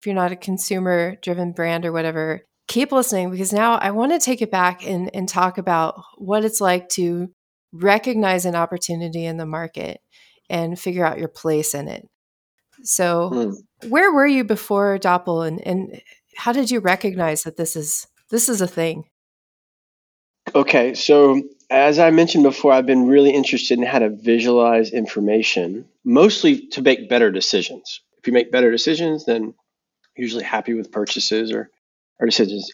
if 0.00 0.06
you're 0.06 0.14
not 0.14 0.32
a 0.32 0.36
consumer 0.36 1.16
driven 1.22 1.52
brand 1.52 1.84
or 1.84 1.92
whatever, 1.92 2.42
keep 2.68 2.92
listening 2.92 3.30
because 3.30 3.52
now 3.52 3.74
I 3.74 3.90
want 3.90 4.12
to 4.12 4.18
take 4.18 4.40
it 4.40 4.50
back 4.50 4.86
and, 4.86 5.10
and 5.14 5.28
talk 5.28 5.58
about 5.58 6.00
what 6.16 6.44
it's 6.44 6.60
like 6.60 6.88
to 6.90 7.30
recognize 7.72 8.44
an 8.44 8.54
opportunity 8.54 9.24
in 9.24 9.36
the 9.36 9.46
market 9.46 10.00
and 10.48 10.78
figure 10.78 11.04
out 11.04 11.18
your 11.18 11.28
place 11.28 11.74
in 11.74 11.88
it. 11.88 12.06
So, 12.82 13.30
mm. 13.32 13.54
where 13.88 14.12
were 14.12 14.26
you 14.26 14.44
before 14.44 14.98
Dopple, 14.98 15.42
and, 15.42 15.64
and 15.66 16.00
how 16.36 16.52
did 16.52 16.70
you 16.70 16.80
recognize 16.80 17.42
that 17.42 17.56
this 17.56 17.76
is 17.76 18.06
this 18.30 18.48
is 18.48 18.60
a 18.60 18.66
thing? 18.66 19.04
Okay, 20.54 20.94
so 20.94 21.42
as 21.70 21.98
I 21.98 22.10
mentioned 22.10 22.44
before, 22.44 22.72
I've 22.72 22.86
been 22.86 23.06
really 23.06 23.30
interested 23.30 23.78
in 23.78 23.84
how 23.84 24.00
to 24.00 24.08
visualize 24.08 24.92
information, 24.92 25.84
mostly 26.04 26.66
to 26.68 26.82
make 26.82 27.08
better 27.08 27.30
decisions. 27.30 28.00
If 28.18 28.26
you 28.26 28.32
make 28.32 28.50
better 28.50 28.70
decisions, 28.70 29.24
then 29.26 29.54
usually 30.16 30.44
happy 30.44 30.74
with 30.74 30.90
purchases 30.90 31.52
or, 31.52 31.70
or 32.18 32.26
decisions. 32.26 32.70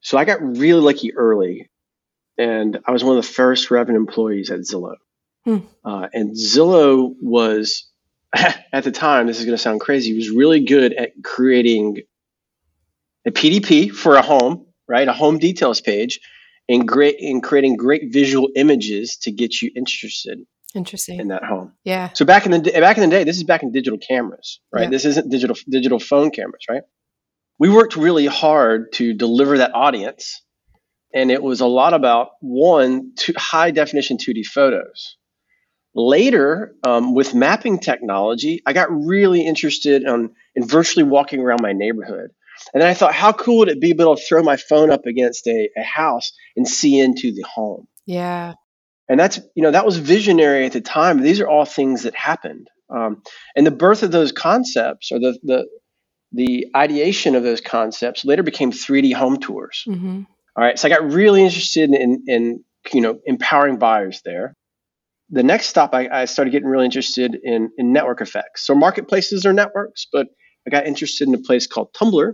So 0.00 0.16
I 0.16 0.24
got 0.24 0.40
really 0.40 0.80
lucky 0.80 1.14
early, 1.14 1.68
and 2.38 2.78
I 2.86 2.92
was 2.92 3.02
one 3.02 3.16
of 3.16 3.24
the 3.24 3.30
first 3.30 3.70
revenue 3.70 3.98
employees 3.98 4.50
at 4.50 4.60
Zillow. 4.60 4.96
Hmm. 5.44 5.58
Uh, 5.84 6.08
and 6.12 6.34
Zillow 6.34 7.14
was, 7.20 7.88
at 8.34 8.84
the 8.84 8.92
time, 8.92 9.26
this 9.26 9.38
is 9.38 9.44
going 9.44 9.56
to 9.56 9.62
sound 9.62 9.80
crazy, 9.80 10.14
was 10.14 10.30
really 10.30 10.64
good 10.64 10.92
at 10.92 11.12
creating 11.22 12.02
a 13.26 13.30
PDP 13.30 13.90
for 13.90 14.16
a 14.16 14.22
home, 14.22 14.66
right? 14.88 15.06
A 15.06 15.12
home 15.12 15.38
details 15.38 15.80
page, 15.80 16.20
and 16.68 16.86
great 16.86 17.16
in 17.18 17.40
creating 17.40 17.76
great 17.76 18.12
visual 18.12 18.48
images 18.56 19.16
to 19.18 19.30
get 19.30 19.62
you 19.62 19.70
interested 19.76 20.40
Interesting. 20.74 21.20
in 21.20 21.28
that 21.28 21.44
home. 21.44 21.72
Yeah. 21.84 22.10
So 22.12 22.24
back 22.24 22.44
in 22.44 22.52
the 22.52 22.70
back 22.72 22.98
in 22.98 23.08
the 23.08 23.16
day, 23.16 23.24
this 23.24 23.36
is 23.36 23.44
back 23.44 23.62
in 23.62 23.72
digital 23.72 23.98
cameras, 23.98 24.60
right? 24.72 24.84
Yeah. 24.84 24.90
This 24.90 25.04
isn't 25.04 25.30
digital 25.30 25.56
digital 25.68 25.98
phone 25.98 26.30
cameras, 26.30 26.64
right? 26.68 26.82
We 27.58 27.70
worked 27.70 27.96
really 27.96 28.26
hard 28.26 28.92
to 28.94 29.14
deliver 29.14 29.58
that 29.58 29.74
audience, 29.74 30.42
and 31.16 31.30
it 31.30 31.42
was 31.42 31.60
a 31.60 31.66
lot 31.66 31.94
about 31.94 32.30
one 32.40 33.12
two, 33.16 33.32
high 33.36 33.70
definition 33.70 34.18
2D 34.18 34.46
photos. 34.46 35.16
Later, 35.94 36.74
um, 36.86 37.14
with 37.14 37.34
mapping 37.34 37.78
technology, 37.78 38.62
I 38.66 38.74
got 38.74 38.88
really 38.90 39.46
interested 39.46 40.02
in, 40.02 40.30
in 40.54 40.68
virtually 40.68 41.04
walking 41.04 41.40
around 41.40 41.62
my 41.62 41.72
neighborhood. 41.72 42.30
And 42.72 42.82
then 42.82 42.88
I 42.88 42.94
thought, 42.94 43.14
how 43.14 43.32
cool 43.32 43.58
would 43.58 43.68
it 43.68 43.80
be 43.80 43.88
to 43.88 43.94
be 43.94 44.02
able 44.02 44.16
to 44.16 44.22
throw 44.22 44.42
my 44.42 44.56
phone 44.56 44.90
up 44.90 45.06
against 45.06 45.46
a, 45.46 45.70
a 45.76 45.82
house 45.82 46.32
and 46.54 46.68
see 46.68 47.00
into 47.00 47.32
the 47.32 47.42
home? 47.42 47.88
Yeah 48.04 48.54
and 49.08 49.18
that's 49.18 49.38
you 49.54 49.62
know 49.62 49.70
that 49.70 49.86
was 49.86 49.96
visionary 49.96 50.66
at 50.66 50.72
the 50.72 50.80
time 50.80 51.20
these 51.20 51.40
are 51.40 51.48
all 51.48 51.64
things 51.64 52.02
that 52.02 52.14
happened 52.14 52.68
um, 52.90 53.22
and 53.54 53.66
the 53.66 53.70
birth 53.70 54.02
of 54.02 54.10
those 54.10 54.32
concepts 54.32 55.12
or 55.12 55.18
the 55.18 55.38
the 55.42 55.66
the 56.32 56.66
ideation 56.74 57.34
of 57.34 57.42
those 57.42 57.60
concepts 57.60 58.24
later 58.24 58.42
became 58.42 58.72
3d 58.72 59.14
home 59.14 59.38
tours 59.38 59.84
mm-hmm. 59.86 60.22
All 60.56 60.64
right 60.64 60.78
so 60.78 60.88
i 60.88 60.90
got 60.90 61.12
really 61.12 61.42
interested 61.42 61.90
in 61.90 62.24
in 62.26 62.64
you 62.92 63.00
know 63.00 63.18
empowering 63.24 63.78
buyers 63.78 64.20
there. 64.24 64.54
The 65.30 65.42
next 65.42 65.66
stop 65.66 65.92
I, 65.92 66.08
I 66.08 66.24
started 66.26 66.52
getting 66.52 66.68
really 66.68 66.84
interested 66.84 67.36
in 67.42 67.70
in 67.76 67.92
network 67.92 68.20
effects. 68.20 68.64
So 68.66 68.74
marketplaces 68.74 69.46
are 69.46 69.52
networks 69.52 70.06
but 70.12 70.28
i 70.66 70.70
got 70.70 70.86
interested 70.86 71.28
in 71.28 71.34
a 71.34 71.38
place 71.38 71.66
called 71.66 71.92
tumblr 71.92 72.32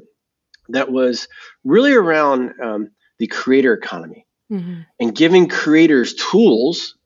that 0.69 0.93
was 0.93 1.29
really 1.64 1.93
around 1.93 2.52
um, 2.62 2.88
the 3.19 3.26
creator 3.26 3.75
economy 3.75 4.26
mm-hmm. 4.50 4.81
and 5.00 5.14
giving 5.14 5.49
creators 5.49 6.14
tools. 6.14 6.97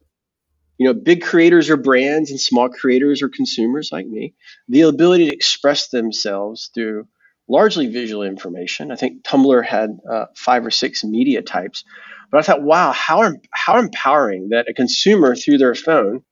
You 0.79 0.87
know 0.87 0.93
big 0.93 1.23
creators 1.23 1.71
or 1.71 1.79
brands 1.79 2.31
and 2.31 2.39
small 2.39 2.69
creators 2.69 3.23
or 3.23 3.31
consumers 3.31 3.89
like 3.91 4.07
me. 4.07 4.35
The 4.69 4.83
ability 4.83 5.31
to 5.31 5.35
express 5.35 5.89
themselves 5.89 6.71
through 6.75 7.09
largely 7.49 7.87
visual 7.87 8.23
information. 8.23 8.91
I 8.91 8.97
think 8.97 9.23
tumblr 9.23 9.65
had 9.65 9.99
uh, 10.11 10.27
five 10.37 10.67
or 10.67 10.71
six 10.71 11.05
media 11.05 11.43
types 11.43 11.85
but 12.31 12.39
i 12.39 12.43
thought 12.43 12.63
wow 12.63 12.93
how, 12.93 13.33
how 13.53 13.79
empowering 13.79 14.51
that 14.51 14.69
a 14.69 14.75
consumer 14.75 15.35
through 15.35 15.59
their 15.59 15.75
phone 15.75 16.23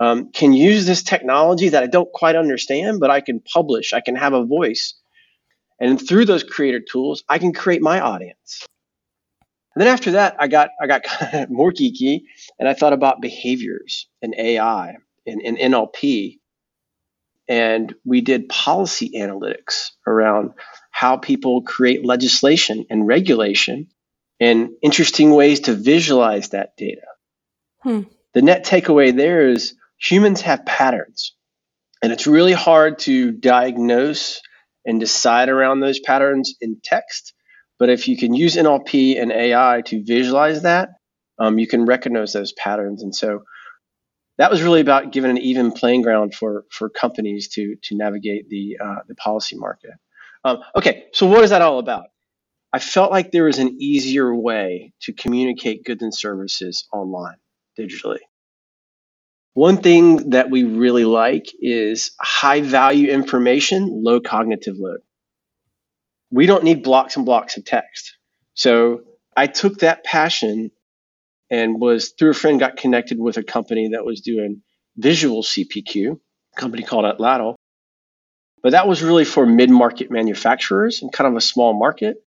um, 0.00 0.30
can 0.32 0.52
use 0.52 0.86
this 0.86 1.02
technology 1.02 1.68
that 1.68 1.82
i 1.82 1.86
don't 1.86 2.12
quite 2.12 2.36
understand 2.36 3.00
but 3.00 3.10
i 3.10 3.20
can 3.20 3.40
publish 3.40 3.92
i 3.92 4.00
can 4.00 4.16
have 4.16 4.32
a 4.32 4.44
voice 4.44 4.94
and 5.80 6.00
through 6.00 6.24
those 6.24 6.42
creator 6.42 6.80
tools 6.80 7.24
i 7.28 7.38
can 7.38 7.52
create 7.52 7.82
my 7.82 8.00
audience. 8.00 8.66
And 9.74 9.80
then 9.80 9.88
after 9.88 10.10
that, 10.12 10.36
I 10.38 10.48
got 10.48 10.70
I 10.80 10.86
got 10.86 11.02
more 11.50 11.72
geeky, 11.72 12.22
and 12.58 12.68
I 12.68 12.74
thought 12.74 12.92
about 12.92 13.22
behaviors 13.22 14.06
and 14.20 14.34
AI 14.36 14.96
and, 15.26 15.40
and 15.40 15.56
NLP, 15.56 16.38
and 17.48 17.94
we 18.04 18.20
did 18.20 18.48
policy 18.48 19.12
analytics 19.16 19.90
around 20.06 20.52
how 20.90 21.16
people 21.16 21.62
create 21.62 22.04
legislation 22.04 22.86
and 22.90 23.06
regulation, 23.06 23.88
and 24.40 24.70
interesting 24.82 25.30
ways 25.30 25.60
to 25.60 25.74
visualize 25.74 26.50
that 26.50 26.76
data. 26.76 27.06
Hmm. 27.80 28.02
The 28.34 28.42
net 28.42 28.64
takeaway 28.64 29.14
there 29.14 29.48
is 29.48 29.74
humans 29.98 30.40
have 30.42 30.64
patterns, 30.64 31.34
and 32.02 32.12
it's 32.12 32.26
really 32.26 32.52
hard 32.52 32.98
to 33.00 33.32
diagnose 33.32 34.40
and 34.84 34.98
decide 34.98 35.48
around 35.48 35.80
those 35.80 36.00
patterns 36.00 36.54
in 36.60 36.80
text 36.82 37.34
but 37.82 37.90
if 37.90 38.06
you 38.06 38.16
can 38.16 38.32
use 38.32 38.54
NLP 38.54 39.20
and 39.20 39.32
AI 39.32 39.82
to 39.86 40.04
visualize 40.04 40.62
that, 40.62 40.90
um, 41.40 41.58
you 41.58 41.66
can 41.66 41.84
recognize 41.84 42.32
those 42.32 42.52
patterns. 42.52 43.02
And 43.02 43.12
so 43.12 43.42
that 44.42 44.50
was 44.50 44.60
really 44.60 44.80
about 44.80 45.12
giving 45.12 45.30
an 45.30 45.38
even 45.38 45.70
playing 45.70 46.02
ground 46.02 46.34
for 46.34 46.64
for 46.70 46.90
companies 46.90 47.48
to 47.50 47.76
to 47.84 47.96
navigate 47.96 48.48
the 48.48 48.78
uh, 48.82 48.96
the 49.06 49.14
policy 49.14 49.56
market. 49.56 49.92
Um, 50.44 50.58
okay, 50.74 51.04
so 51.12 51.26
what 51.26 51.44
is 51.44 51.50
that 51.50 51.62
all 51.62 51.78
about? 51.78 52.06
I 52.72 52.80
felt 52.80 53.12
like 53.12 53.30
there 53.30 53.44
was 53.44 53.58
an 53.58 53.76
easier 53.80 54.34
way 54.34 54.92
to 55.02 55.12
communicate 55.12 55.84
goods 55.84 56.02
and 56.02 56.12
services 56.12 56.88
online 56.92 57.36
digitally. 57.78 58.18
One 59.54 59.76
thing 59.76 60.30
that 60.30 60.50
we 60.50 60.64
really 60.64 61.04
like 61.04 61.46
is 61.60 62.10
high 62.18 62.62
value 62.62 63.10
information, 63.10 64.02
low 64.02 64.20
cognitive 64.20 64.76
load 64.76 65.00
we 66.32 66.46
don't 66.46 66.64
need 66.64 66.82
blocks 66.82 67.16
and 67.16 67.26
blocks 67.26 67.56
of 67.56 67.64
text. 67.64 68.16
So 68.54 69.02
I 69.36 69.46
took 69.46 69.80
that 69.80 70.02
passion 70.02 70.70
and 71.52 71.80
was 71.80 72.14
through 72.18 72.32
a 72.32 72.34
friend 72.34 72.60
got 72.60 72.78
connected 72.78 73.20
with 73.20 73.38
a 73.38 73.44
company 73.44 73.90
that 73.90 74.06
was 74.06 74.22
doing 74.22 74.62
visual 74.98 75.44
CPQ, 75.44 76.18
a 76.56 76.60
company 76.60 76.84
called 76.84 77.06
Atlatl. 77.06 77.56
But 78.62 78.72
that 78.72 78.88
was 78.88 79.02
really 79.02 79.26
for 79.26 79.46
mid-market 79.46 80.10
manufacturers 80.10 81.02
and 81.02 81.12
kind 81.12 81.28
of 81.28 81.36
a 81.36 81.42
small 81.42 81.78
market. 81.78 82.18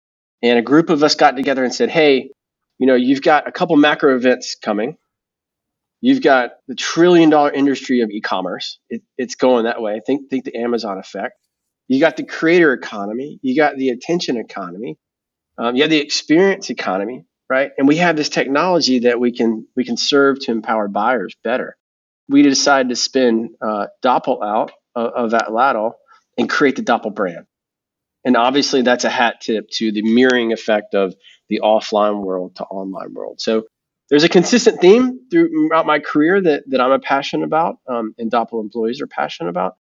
And 0.43 0.59
a 0.59 0.63
group 0.63 0.91
of 0.91 1.03
us 1.03 1.17
got 1.17 1.37
together 1.37 1.65
and 1.65 1.75
said, 1.75 1.91
"Hey, 1.91 2.31
you 2.79 2.87
know, 2.87 2.97
you've 2.97 3.23
got 3.23 3.49
a 3.49 3.53
couple 3.53 3.77
macro 3.77 4.17
events 4.17 4.57
coming. 4.57 4.99
You've 6.01 6.23
got 6.23 6.53
the 6.69 6.77
trillion-dollar 6.77 7.53
industry 7.53 8.03
of 8.03 8.11
e-commerce. 8.11 8.79
It, 8.91 9.03
it's 9.19 9.37
going 9.37 9.65
that 9.65 9.83
way. 9.83 10.01
Think 10.07 10.31
think 10.31 10.45
the 10.45 10.57
Amazon 10.57 10.99
effect. 10.99 11.35
You 11.89 12.01
got 12.01 12.17
the 12.19 12.25
creator 12.25 12.73
economy, 12.75 13.41
you 13.43 13.57
got 13.57 13.77
the 13.77 13.91
attention 13.91 14.39
economy, 14.39 14.99
um, 15.59 15.77
you 15.77 15.83
have 15.83 15.91
the 15.91 15.99
experience 16.01 16.71
economy, 16.71 17.27
right? 17.55 17.71
And 17.79 17.87
we 17.87 17.99
have 17.99 18.17
this 18.17 18.31
technology 18.31 19.01
that 19.01 19.21
we 19.21 19.31
can 19.31 19.69
we 19.77 19.85
can 19.85 19.97
serve 19.97 20.41
to 20.41 20.51
empower 20.51 20.89
buyers 20.89 21.37
better. 21.45 21.77
We 22.29 22.43
decided 22.43 22.89
to 22.89 22.97
spin 22.97 23.55
uh, 23.63 23.87
Dopple 24.03 24.43
out 24.43 24.73
of, 24.97 25.33
of 25.33 25.41
Atlatl 25.41 25.93
and 26.37 26.51
create 26.51 26.75
the 26.75 26.83
Dopple 26.83 27.13
brand. 27.13 27.47
And 28.25 28.37
obviously, 28.37 28.83
that's 28.83 29.05
a 29.05 29.11
hat 29.11 29.41
tip 29.43 29.69
to 29.75 29.93
the 29.93 30.03
mirroring 30.03 30.53
effect 30.53 30.95
of 30.95 31.15
the 31.49 31.61
offline 31.65 32.25
world 32.25 32.57
to 32.57 32.65
online 32.65 33.15
world. 33.15 33.41
So 33.41 33.65
there's 34.11 34.25
a 34.25 34.29
consistent 34.31 34.81
theme 34.81 35.21
throughout 35.31 35.87
my 35.87 36.01
career 36.01 36.43
that, 36.43 36.65
that 36.69 36.81
I'm 36.81 36.93
a 36.93 36.99
passionate 36.99 37.45
about, 37.45 37.77
um, 37.89 38.15
and 38.19 38.31
Dopple 38.31 38.61
employees 38.61 39.01
are 39.01 39.07
passionate 39.07 39.51
about. 39.51 39.77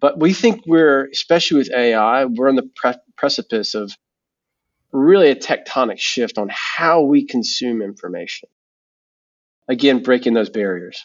But 0.00 0.20
we 0.20 0.34
think 0.34 0.62
we're, 0.66 1.08
especially 1.10 1.58
with 1.58 1.72
AI, 1.72 2.26
we're 2.26 2.48
on 2.50 2.56
the 2.56 2.70
pre- 2.76 2.94
precipice 3.16 3.74
of 3.74 3.92
really 4.94 5.28
a 5.28 5.36
tectonic 5.36 5.98
shift 5.98 6.38
on 6.38 6.48
how 6.50 7.02
we 7.02 7.26
consume 7.26 7.82
information. 7.82 8.48
Again, 9.68 10.02
breaking 10.02 10.34
those 10.34 10.50
barriers. 10.50 11.04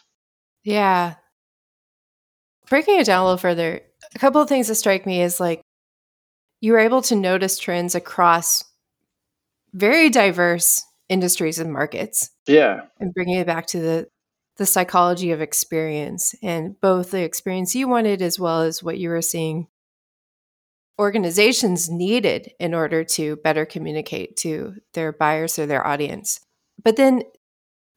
Yeah. 0.62 1.14
Breaking 2.68 3.00
it 3.00 3.06
down 3.06 3.22
a 3.22 3.24
little 3.24 3.36
further, 3.36 3.80
a 4.14 4.18
couple 4.18 4.40
of 4.40 4.48
things 4.48 4.68
that 4.68 4.76
strike 4.76 5.06
me 5.06 5.22
is 5.22 5.40
like 5.40 5.60
you 6.60 6.72
were 6.72 6.78
able 6.78 7.02
to 7.02 7.16
notice 7.16 7.58
trends 7.58 7.94
across 7.94 8.62
very 9.72 10.08
diverse 10.08 10.82
industries 11.08 11.58
and 11.58 11.72
markets. 11.72 12.30
Yeah. 12.46 12.82
And 13.00 13.12
bringing 13.12 13.38
it 13.38 13.46
back 13.46 13.66
to 13.68 13.80
the 13.80 14.08
the 14.56 14.66
psychology 14.66 15.32
of 15.32 15.40
experience 15.40 16.34
and 16.42 16.78
both 16.82 17.12
the 17.12 17.22
experience 17.22 17.74
you 17.74 17.88
wanted 17.88 18.20
as 18.20 18.38
well 18.38 18.60
as 18.60 18.82
what 18.82 18.98
you 18.98 19.08
were 19.08 19.22
seeing 19.22 19.66
organizations 20.98 21.88
needed 21.88 22.52
in 22.58 22.74
order 22.74 23.04
to 23.04 23.36
better 23.36 23.64
communicate 23.64 24.36
to 24.36 24.74
their 24.94 25.12
buyers 25.12 25.58
or 25.58 25.66
their 25.66 25.86
audience. 25.86 26.40
But 26.82 26.96
then 26.96 27.22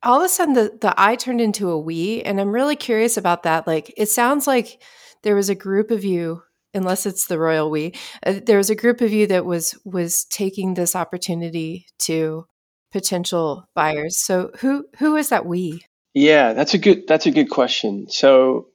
all 0.02 0.20
of 0.20 0.26
a 0.26 0.30
sudden 0.30 0.54
the, 0.54 0.78
the 0.80 0.94
I 0.98 1.16
turned 1.16 1.42
into 1.42 1.70
a 1.70 1.80
we, 1.80 2.22
and 2.22 2.40
I'm 2.40 2.52
really 2.52 2.76
curious 2.76 3.18
about 3.18 3.44
that. 3.44 3.68
Like 3.68 3.94
it 3.98 4.10
sounds 4.10 4.48
like 4.48 4.82
there 5.24 5.36
was 5.36 5.50
a 5.50 5.56
group 5.56 5.92
of 5.92 6.04
you, 6.04 6.44
unless 6.74 7.06
it's 7.06 7.28
the 7.28 7.40
royal 7.40 7.70
we, 7.70 7.94
uh, 8.26 8.40
there 8.46 8.58
was 8.58 8.70
a 8.70 8.76
group 8.76 9.02
of 9.02 9.12
you 9.12 9.28
that 9.28 9.46
was 9.46 9.78
was 9.86 10.26
taking 10.26 10.74
this 10.74 10.96
opportunity 10.96 11.88
to 12.00 12.46
potential 12.92 13.68
buyers. 13.74 14.18
So 14.18 14.52
who 14.60 14.86
who 15.00 15.16
is 15.16 15.30
that 15.30 15.46
we? 15.46 15.86
Yeah, 16.14 16.54
that's 16.54 16.74
a 16.74 16.78
good 16.78 17.08
that's 17.08 17.26
a 17.26 17.32
good 17.32 17.50
question. 17.50 18.10
So 18.10 18.68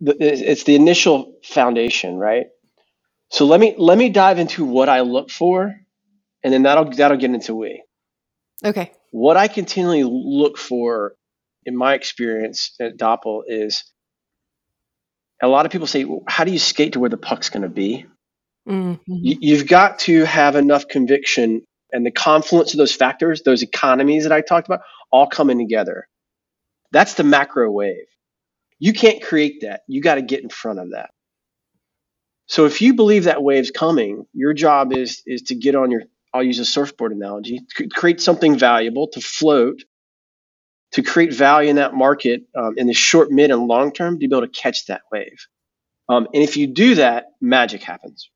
it's 0.00 0.64
the 0.64 0.76
initial 0.76 1.34
foundation, 1.42 2.16
right? 2.16 2.46
So 3.30 3.46
let 3.46 3.60
me 3.60 3.74
let 3.76 3.98
me 3.98 4.08
dive 4.08 4.38
into 4.38 4.64
what 4.64 4.88
I 4.88 5.00
look 5.00 5.30
for, 5.30 5.74
and 6.42 6.52
then 6.52 6.62
that'll 6.62 6.90
that'll 6.90 7.18
get 7.18 7.30
into 7.30 7.54
we. 7.54 7.82
Okay. 8.64 8.92
What 9.10 9.36
I 9.36 9.48
continually 9.48 10.04
look 10.04 10.58
for 10.58 11.14
in 11.64 11.76
my 11.76 11.94
experience 11.94 12.74
at 12.80 12.96
Dopple 12.96 13.44
is 13.46 13.84
a 15.42 15.48
lot 15.48 15.66
of 15.66 15.72
people 15.72 15.86
say, 15.86 16.04
well, 16.04 16.22
"How 16.26 16.44
do 16.44 16.52
you 16.52 16.58
skate 16.58 16.94
to 16.94 17.00
where 17.00 17.10
the 17.10 17.16
puck's 17.16 17.50
going 17.50 17.62
to 17.62 17.68
be?" 17.68 18.06
Mm-hmm. 18.68 18.98
You, 19.06 19.56
have 19.56 19.66
got 19.66 20.00
to 20.00 20.24
have 20.24 20.54
enough 20.54 20.88
conviction 20.88 21.62
and 21.90 22.04
the 22.04 22.10
confluence 22.10 22.74
of 22.74 22.78
those 22.78 22.94
factors, 22.94 23.42
those 23.42 23.62
economies 23.62 24.24
that 24.24 24.32
I 24.32 24.42
talked 24.42 24.68
about, 24.68 24.80
all 25.10 25.26
coming 25.26 25.58
together. 25.58 26.06
That's 26.92 27.14
the 27.14 27.24
macro 27.24 27.70
wave. 27.70 28.06
You 28.78 28.92
can't 28.92 29.22
create 29.22 29.62
that. 29.62 29.82
You 29.88 30.02
got 30.02 30.16
to 30.16 30.22
get 30.22 30.42
in 30.42 30.50
front 30.50 30.80
of 30.80 30.90
that. 30.90 31.10
So 32.48 32.66
if 32.66 32.82
you 32.82 32.94
believe 32.94 33.24
that 33.24 33.42
wave's 33.42 33.72
coming, 33.72 34.26
your 34.34 34.54
job 34.54 34.94
is 34.94 35.22
is 35.26 35.42
to 35.44 35.56
get 35.56 35.76
on 35.76 35.92
your 35.92 36.04
I'll 36.34 36.44
use 36.44 36.60
a 36.60 36.66
surfboard 36.66 37.12
analogy, 37.12 37.60
create 37.94 38.20
something 38.20 38.58
valuable 38.58 39.08
to 39.10 39.22
float, 39.22 39.82
to 40.92 41.02
create 41.02 41.34
value 41.34 41.70
in 41.70 41.76
that 41.76 41.94
market 41.94 42.42
um, 42.56 42.74
in 42.78 42.86
the 42.88 42.94
short, 42.94 43.30
mid, 43.30 43.50
and 43.50 43.68
long 43.68 43.92
term 43.92 44.20
to 44.20 44.28
be 44.28 44.34
able 44.36 44.46
to 44.46 44.52
catch 44.52 44.86
that 44.86 45.02
wave. 45.12 45.46
Um, 46.08 46.28
and 46.34 46.42
if 46.42 46.56
you 46.56 46.68
do 46.68 46.96
that, 46.96 47.26
magic 47.40 47.82
happens. 47.82 48.30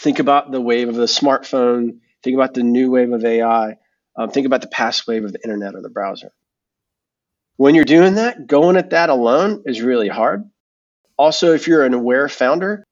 Think 0.00 0.20
about 0.20 0.52
the 0.52 0.60
wave 0.60 0.88
of 0.90 0.96
the 0.96 1.06
smartphone. 1.06 1.98
Think 2.24 2.36
about 2.36 2.54
the 2.54 2.64
new 2.64 2.90
wave 2.90 3.12
of 3.12 3.24
AI. 3.24 3.76
Um, 4.16 4.30
think 4.30 4.46
about 4.46 4.62
the 4.62 4.68
past 4.68 5.06
wave 5.08 5.24
of 5.24 5.32
the 5.32 5.40
internet 5.44 5.74
or 5.74 5.82
the 5.82 5.90
browser. 5.90 6.32
When 7.56 7.74
you're 7.76 7.84
doing 7.86 8.16
that, 8.16 8.46
going 8.48 8.76
at 8.76 8.90
that 8.90 9.10
alone 9.10 9.64
is 9.66 9.82
really 9.82 10.08
hard. 10.08 10.44
Also, 11.18 11.54
if 11.54 11.68
you're 11.68 11.84
an 11.84 11.94
aware 11.94 12.28
founder, 12.28 12.84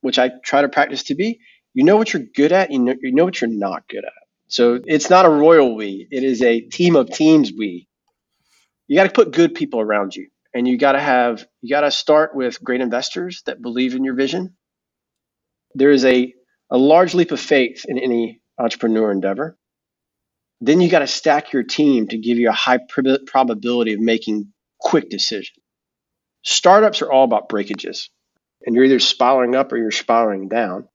which 0.00 0.18
I 0.18 0.30
try 0.44 0.62
to 0.62 0.68
practice 0.68 1.04
to 1.04 1.14
be, 1.14 1.40
you 1.74 1.84
know 1.84 1.96
what 1.96 2.12
you're 2.12 2.24
good 2.34 2.52
at, 2.52 2.70
you 2.70 2.78
know, 2.78 2.94
you 3.00 3.12
know 3.12 3.24
what 3.24 3.40
you're 3.40 3.50
not 3.50 3.88
good 3.88 4.04
at. 4.04 4.12
So 4.48 4.80
it's 4.84 5.10
not 5.10 5.24
a 5.26 5.30
royal 5.30 5.76
we, 5.76 6.06
it 6.10 6.24
is 6.24 6.42
a 6.42 6.60
team 6.60 6.96
of 6.96 7.10
teams 7.10 7.52
we. 7.56 7.88
You 8.88 8.96
got 8.96 9.04
to 9.04 9.10
put 9.12 9.32
good 9.32 9.54
people 9.54 9.80
around 9.80 10.14
you. 10.16 10.28
And 10.54 10.68
you 10.68 10.78
got 10.78 10.92
to 10.92 11.00
have, 11.00 11.46
you 11.62 11.70
got 11.70 11.82
to 11.82 11.90
start 11.90 12.34
with 12.36 12.62
great 12.62 12.82
investors 12.82 13.42
that 13.46 13.62
believe 13.62 13.94
in 13.94 14.04
your 14.04 14.14
vision. 14.14 14.56
There 15.74 15.90
is 15.90 16.04
a, 16.04 16.34
a 16.70 16.78
large 16.78 17.14
leap 17.14 17.32
of 17.32 17.40
faith 17.40 17.84
in 17.88 17.98
any 17.98 18.42
entrepreneur 18.58 19.10
endeavor. 19.10 19.56
Then 20.60 20.80
you 20.80 20.90
got 20.90 21.00
to 21.00 21.06
stack 21.06 21.52
your 21.52 21.64
team 21.64 22.08
to 22.08 22.18
give 22.18 22.38
you 22.38 22.50
a 22.50 22.54
high 22.54 22.80
prob- 22.88 23.26
probability 23.26 23.94
of 23.94 24.00
making 24.00 24.52
quick 24.80 25.10
decisions. 25.10 25.52
Startups 26.42 27.02
are 27.02 27.10
all 27.10 27.24
about 27.24 27.48
breakages, 27.48 28.10
and 28.64 28.74
you're 28.74 28.84
either 28.84 28.98
spiraling 28.98 29.54
up 29.54 29.72
or 29.72 29.76
you're 29.76 29.90
spiraling 29.90 30.48
down. 30.48 30.88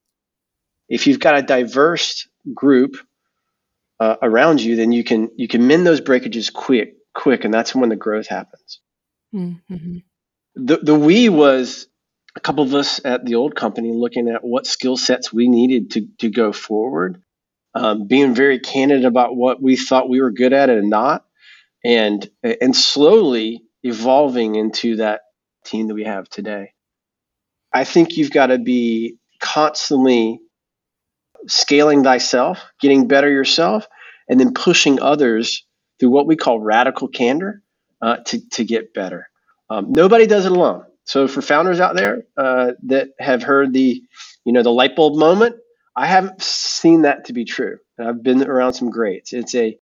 If 0.89 1.07
you've 1.07 1.19
got 1.19 1.37
a 1.37 1.41
diverse 1.41 2.27
group 2.53 2.97
uh, 3.99 4.15
around 4.21 4.61
you, 4.61 4.75
then 4.75 4.91
you 4.91 5.03
can 5.03 5.29
you 5.35 5.47
can 5.47 5.67
mend 5.67 5.85
those 5.85 6.01
breakages 6.01 6.49
quick, 6.49 6.95
quick, 7.13 7.45
and 7.45 7.53
that's 7.53 7.73
when 7.73 7.89
the 7.89 7.95
growth 7.95 8.27
happens. 8.27 8.79
Mm-hmm. 9.33 9.97
The 10.55 10.77
the 10.77 10.95
we 10.95 11.29
was 11.29 11.87
a 12.35 12.39
couple 12.39 12.63
of 12.63 12.73
us 12.73 13.01
at 13.03 13.25
the 13.25 13.35
old 13.35 13.55
company 13.55 13.91
looking 13.93 14.29
at 14.29 14.43
what 14.43 14.67
skill 14.67 14.97
sets 14.97 15.33
we 15.33 15.47
needed 15.47 15.91
to 15.91 16.07
to 16.19 16.29
go 16.29 16.51
forward, 16.51 17.21
um, 17.73 18.07
being 18.07 18.35
very 18.35 18.59
candid 18.59 19.05
about 19.05 19.35
what 19.35 19.61
we 19.61 19.75
thought 19.75 20.09
we 20.09 20.21
were 20.21 20.31
good 20.31 20.53
at 20.53 20.69
and 20.69 20.89
not, 20.89 21.25
and 21.83 22.29
and 22.43 22.75
slowly 22.75 23.63
evolving 23.83 24.55
into 24.55 24.97
that 24.97 25.21
team 25.67 25.87
that 25.87 25.93
we 25.93 26.05
have 26.05 26.29
today. 26.29 26.73
I 27.73 27.83
think 27.83 28.17
you've 28.17 28.31
got 28.31 28.47
to 28.47 28.57
be 28.57 29.17
constantly 29.39 30.39
scaling 31.47 32.03
thyself, 32.03 32.59
getting 32.81 33.07
better 33.07 33.29
yourself, 33.29 33.87
and 34.27 34.39
then 34.39 34.53
pushing 34.53 35.01
others 35.01 35.65
through 35.99 36.09
what 36.09 36.27
we 36.27 36.35
call 36.35 36.59
radical 36.59 37.07
candor 37.07 37.61
uh, 38.01 38.17
to, 38.25 38.49
to 38.49 38.63
get 38.63 38.93
better. 38.93 39.29
Um, 39.69 39.91
nobody 39.91 40.27
does 40.27 40.45
it 40.45 40.51
alone. 40.51 40.83
So 41.05 41.27
for 41.27 41.41
founders 41.41 41.79
out 41.79 41.95
there 41.95 42.25
uh, 42.37 42.73
that 42.87 43.09
have 43.19 43.43
heard 43.43 43.73
the, 43.73 44.01
you 44.43 44.53
know, 44.53 44.63
the 44.63 44.71
light 44.71 44.95
bulb 44.95 45.17
moment, 45.17 45.55
I 45.95 46.05
haven't 46.05 46.41
seen 46.41 47.03
that 47.03 47.25
to 47.25 47.33
be 47.33 47.45
true. 47.45 47.77
And 47.97 48.07
I've 48.07 48.23
been 48.23 48.43
around 48.45 48.73
some 48.73 48.89
greats. 48.89 49.33
It's 49.33 49.55
a, 49.55 49.77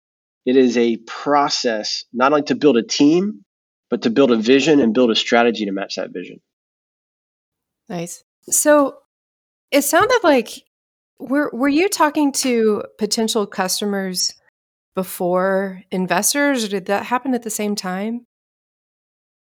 it 0.44 0.56
is 0.56 0.76
a 0.76 0.96
process 0.98 2.04
not 2.12 2.32
only 2.32 2.44
to 2.44 2.54
build 2.54 2.76
a 2.76 2.82
team, 2.82 3.44
but 3.92 4.00
to 4.00 4.08
build 4.08 4.30
a 4.30 4.36
vision 4.38 4.80
and 4.80 4.94
build 4.94 5.10
a 5.10 5.14
strategy 5.14 5.66
to 5.66 5.70
match 5.70 5.96
that 5.96 6.14
vision. 6.14 6.40
Nice. 7.90 8.24
So 8.48 8.96
it 9.70 9.82
sounded 9.82 10.20
like 10.24 10.48
were 11.18 11.50
were 11.52 11.68
you 11.68 11.90
talking 11.90 12.32
to 12.32 12.84
potential 12.98 13.46
customers 13.46 14.32
before 14.94 15.82
investors 15.90 16.64
or 16.64 16.68
did 16.68 16.86
that 16.86 17.04
happen 17.04 17.34
at 17.34 17.42
the 17.42 17.50
same 17.50 17.76
time? 17.76 18.24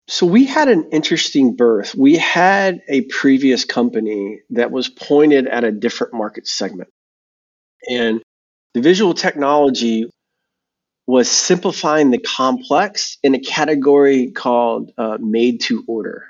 So 0.08 0.26
we 0.26 0.44
had 0.44 0.68
an 0.68 0.90
interesting 0.92 1.56
birth. 1.56 1.94
We 1.94 2.18
had 2.18 2.82
a 2.86 3.00
previous 3.06 3.64
company 3.64 4.40
that 4.50 4.70
was 4.70 4.90
pointed 4.90 5.46
at 5.46 5.64
a 5.64 5.72
different 5.72 6.12
market 6.12 6.46
segment. 6.46 6.90
And 7.90 8.20
the 8.74 8.82
visual 8.82 9.14
technology 9.14 10.10
was 11.06 11.30
simplifying 11.30 12.10
the 12.10 12.18
complex 12.18 13.18
in 13.22 13.34
a 13.34 13.38
category 13.38 14.30
called 14.30 14.92
uh, 14.96 15.18
made 15.20 15.60
to 15.60 15.84
order. 15.86 16.26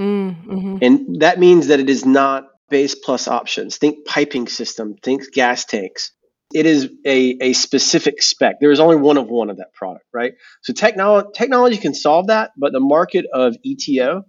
Mm, 0.00 0.46
mm-hmm. 0.46 0.78
And 0.80 1.20
that 1.20 1.38
means 1.38 1.66
that 1.68 1.80
it 1.80 1.90
is 1.90 2.06
not 2.06 2.48
base 2.70 2.94
plus 2.94 3.28
options. 3.28 3.76
Think 3.76 4.06
piping 4.06 4.46
system, 4.48 4.94
think 5.02 5.32
gas 5.32 5.64
tanks. 5.64 6.12
It 6.54 6.66
is 6.66 6.90
a, 7.06 7.36
a 7.40 7.52
specific 7.54 8.22
spec. 8.22 8.56
There 8.60 8.70
is 8.70 8.80
only 8.80 8.96
one 8.96 9.16
of 9.16 9.28
one 9.28 9.50
of 9.50 9.56
that 9.56 9.72
product, 9.74 10.04
right? 10.12 10.34
So 10.62 10.72
technology 10.72 11.28
technology 11.34 11.76
can 11.78 11.94
solve 11.94 12.28
that, 12.28 12.50
but 12.56 12.72
the 12.72 12.80
market 12.80 13.26
of 13.32 13.56
ETO 13.66 14.22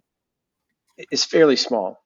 is 1.11 1.25
fairly 1.25 1.57
small. 1.57 1.97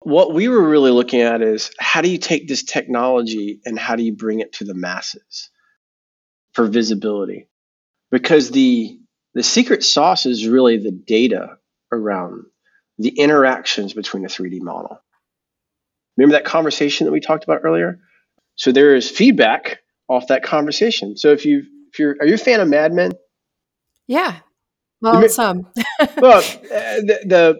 What 0.00 0.34
we 0.34 0.48
were 0.48 0.66
really 0.66 0.90
looking 0.90 1.20
at 1.20 1.40
is 1.40 1.70
how 1.78 2.00
do 2.02 2.10
you 2.10 2.18
take 2.18 2.48
this 2.48 2.62
technology 2.62 3.60
and 3.64 3.78
how 3.78 3.96
do 3.96 4.02
you 4.02 4.14
bring 4.14 4.40
it 4.40 4.52
to 4.54 4.64
the 4.64 4.74
masses 4.74 5.50
for 6.54 6.66
visibility? 6.66 7.48
Because 8.10 8.50
the 8.50 8.98
the 9.34 9.42
secret 9.42 9.82
sauce 9.82 10.26
is 10.26 10.46
really 10.46 10.78
the 10.78 10.92
data 10.92 11.58
around 11.92 12.44
the 12.98 13.10
interactions 13.10 13.92
between 13.92 14.24
a 14.24 14.28
3D 14.28 14.60
model. 14.60 15.00
Remember 16.16 16.36
that 16.36 16.44
conversation 16.44 17.06
that 17.06 17.12
we 17.12 17.20
talked 17.20 17.44
about 17.44 17.60
earlier? 17.64 17.98
So 18.56 18.70
there 18.70 18.94
is 18.94 19.10
feedback 19.10 19.80
off 20.08 20.28
that 20.28 20.44
conversation. 20.44 21.16
So 21.16 21.32
if 21.32 21.44
you 21.44 21.64
if 21.92 21.98
you're 21.98 22.16
are 22.20 22.26
you 22.26 22.34
a 22.34 22.38
fan 22.38 22.60
of 22.60 22.68
Mad 22.68 22.92
Men? 22.92 23.12
Yeah. 24.06 24.36
Well, 25.00 25.20
the, 25.20 25.28
some. 25.28 25.66
well, 26.18 26.38
uh, 26.38 26.42
the, 27.00 27.58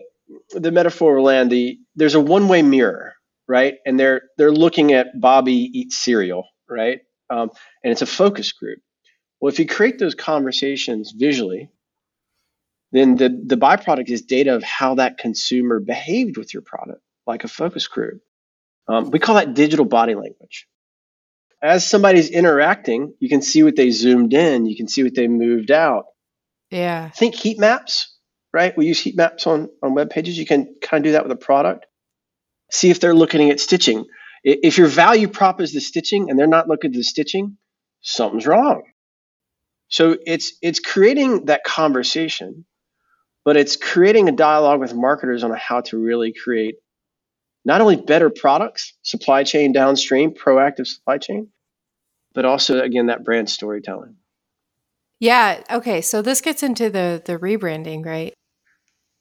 the 0.53 0.61
the 0.61 0.71
metaphor 0.71 1.21
land 1.21 1.51
the 1.51 1.79
there's 1.97 2.15
a 2.15 2.21
one 2.21 2.49
way 2.49 2.63
mirror, 2.63 3.15
right? 3.49 3.75
And 3.85 3.99
they're 3.99 4.23
they're 4.39 4.53
looking 4.53 4.93
at 4.93 5.21
Bobby 5.21 5.71
eat 5.73 5.93
cereal, 5.93 6.47
right? 6.69 7.01
Um, 7.31 7.51
and 7.83 7.91
it's 7.91 8.03
a 8.03 8.07
focus 8.07 8.53
group. 8.53 8.79
Well, 9.45 9.53
if 9.53 9.59
you 9.59 9.67
create 9.67 9.99
those 9.99 10.15
conversations 10.15 11.13
visually, 11.15 11.69
then 12.93 13.17
the, 13.17 13.29
the 13.29 13.59
byproduct 13.59 14.09
is 14.09 14.23
data 14.23 14.55
of 14.55 14.63
how 14.63 14.95
that 14.95 15.19
consumer 15.19 15.81
behaved 15.81 16.39
with 16.39 16.55
your 16.55 16.63
product, 16.63 17.03
like 17.27 17.45
a 17.45 17.49
focus 17.49 17.87
group. 17.87 18.23
Um, 18.89 19.11
we 19.11 19.19
call 19.19 19.35
that 19.35 19.53
digital 19.53 19.85
body 19.85 20.15
language. 20.15 20.67
As 21.63 21.87
somebody's 21.87 22.31
interacting, 22.31 23.13
you 23.21 23.29
can 23.29 23.43
see 23.43 23.63
what 23.63 23.77
they 23.77 23.91
zoomed 23.91 24.33
in, 24.33 24.65
you 24.65 24.79
can 24.79 24.89
see 24.89 25.03
what 25.03 25.15
they 25.15 25.29
moved 25.29 25.71
out. 25.71 26.07
Yeah. 26.71 27.11
Think 27.11 27.35
heat 27.35 27.59
maps, 27.59 28.17
right? 28.51 28.75
We 28.75 28.87
use 28.87 28.99
heat 28.99 29.15
maps 29.15 29.47
on, 29.47 29.69
on 29.83 29.93
web 29.93 30.09
pages. 30.09 30.39
You 30.39 30.47
can 30.47 30.75
kind 30.81 31.05
of 31.05 31.09
do 31.11 31.13
that 31.13 31.23
with 31.23 31.33
a 31.33 31.37
product. 31.37 31.85
See 32.73 32.89
if 32.89 32.99
they're 32.99 33.15
looking 33.15 33.51
at 33.51 33.61
stitching. 33.61 34.07
If 34.43 34.79
your 34.79 34.89
value 34.89 35.29
prop 35.29 35.61
is 35.61 35.75
the 35.75 35.83
stitching 35.83 36.31
and 36.31 36.39
they're 36.39 36.47
not 36.47 36.67
looking 36.67 36.93
at 36.93 36.97
the 36.97 37.03
stitching, 37.03 37.59
something's 38.01 38.47
wrong. 38.47 38.85
So 39.89 40.17
it's 40.27 40.55
it's 40.63 40.81
creating 40.81 41.47
that 41.47 41.65
conversation 41.65 42.65
but 43.45 43.57
it's 43.57 43.77
creating 43.77 44.29
a 44.29 44.33
dialogue 44.33 44.81
with 44.81 44.95
marketers 44.95 45.45
on 45.45 45.53
how 45.53 45.83
to 45.83 45.99
really 45.99 46.33
create 46.33 46.77
not 47.65 47.81
only 47.81 47.97
better 47.97 48.31
products, 48.31 48.95
supply 49.03 49.45
chain 49.45 49.73
downstream, 49.73 50.33
proactive 50.33 50.87
supply 50.87 51.19
chain, 51.19 51.49
but 52.35 52.45
also 52.45 52.81
again 52.81 53.07
that 53.07 53.25
brand 53.25 53.49
storytelling. 53.49 54.17
Yeah, 55.21 55.63
okay, 55.71 56.01
so 56.01 56.23
this 56.23 56.41
gets 56.41 56.63
into 56.63 56.91
the 56.91 57.23
the 57.25 57.39
rebranding, 57.39 58.05
right? 58.05 58.35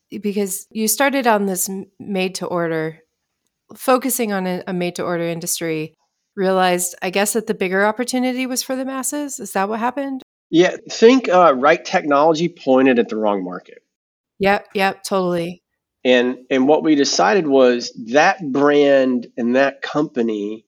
Because 0.10 0.68
you 0.72 0.88
started 0.88 1.28
on 1.28 1.46
this 1.46 1.70
made 2.00 2.36
to 2.36 2.46
order 2.46 3.00
focusing 3.76 4.32
on 4.32 4.46
a, 4.46 4.64
a 4.68 4.74
made 4.74 4.96
to 4.96 5.04
order 5.04 5.24
industry, 5.24 5.96
realized 6.36 6.96
I 7.02 7.10
guess 7.10 7.34
that 7.34 7.48
the 7.48 7.54
bigger 7.54 7.86
opportunity 7.86 8.46
was 8.46 8.64
for 8.64 8.76
the 8.76 8.86
masses. 8.86 9.40
Is 9.40 9.54
that 9.54 9.70
what 9.70 9.80
happened? 9.80 10.22
Yeah, 10.54 10.78
think 10.90 11.28
uh, 11.28 11.54
right 11.58 11.84
technology 11.84 12.48
pointed 12.48 13.00
at 13.00 13.10
the 13.10 13.18
wrong 13.18 13.44
market 13.44 13.84
Yep, 14.44 14.68
yep, 14.74 15.04
totally. 15.04 15.64
And 16.04 16.40
and 16.50 16.68
what 16.68 16.84
we 16.84 16.96
decided 16.96 17.48
was 17.48 17.94
that 18.12 18.40
brand 18.52 19.28
and 19.38 19.56
that 19.56 19.82
company 19.82 20.66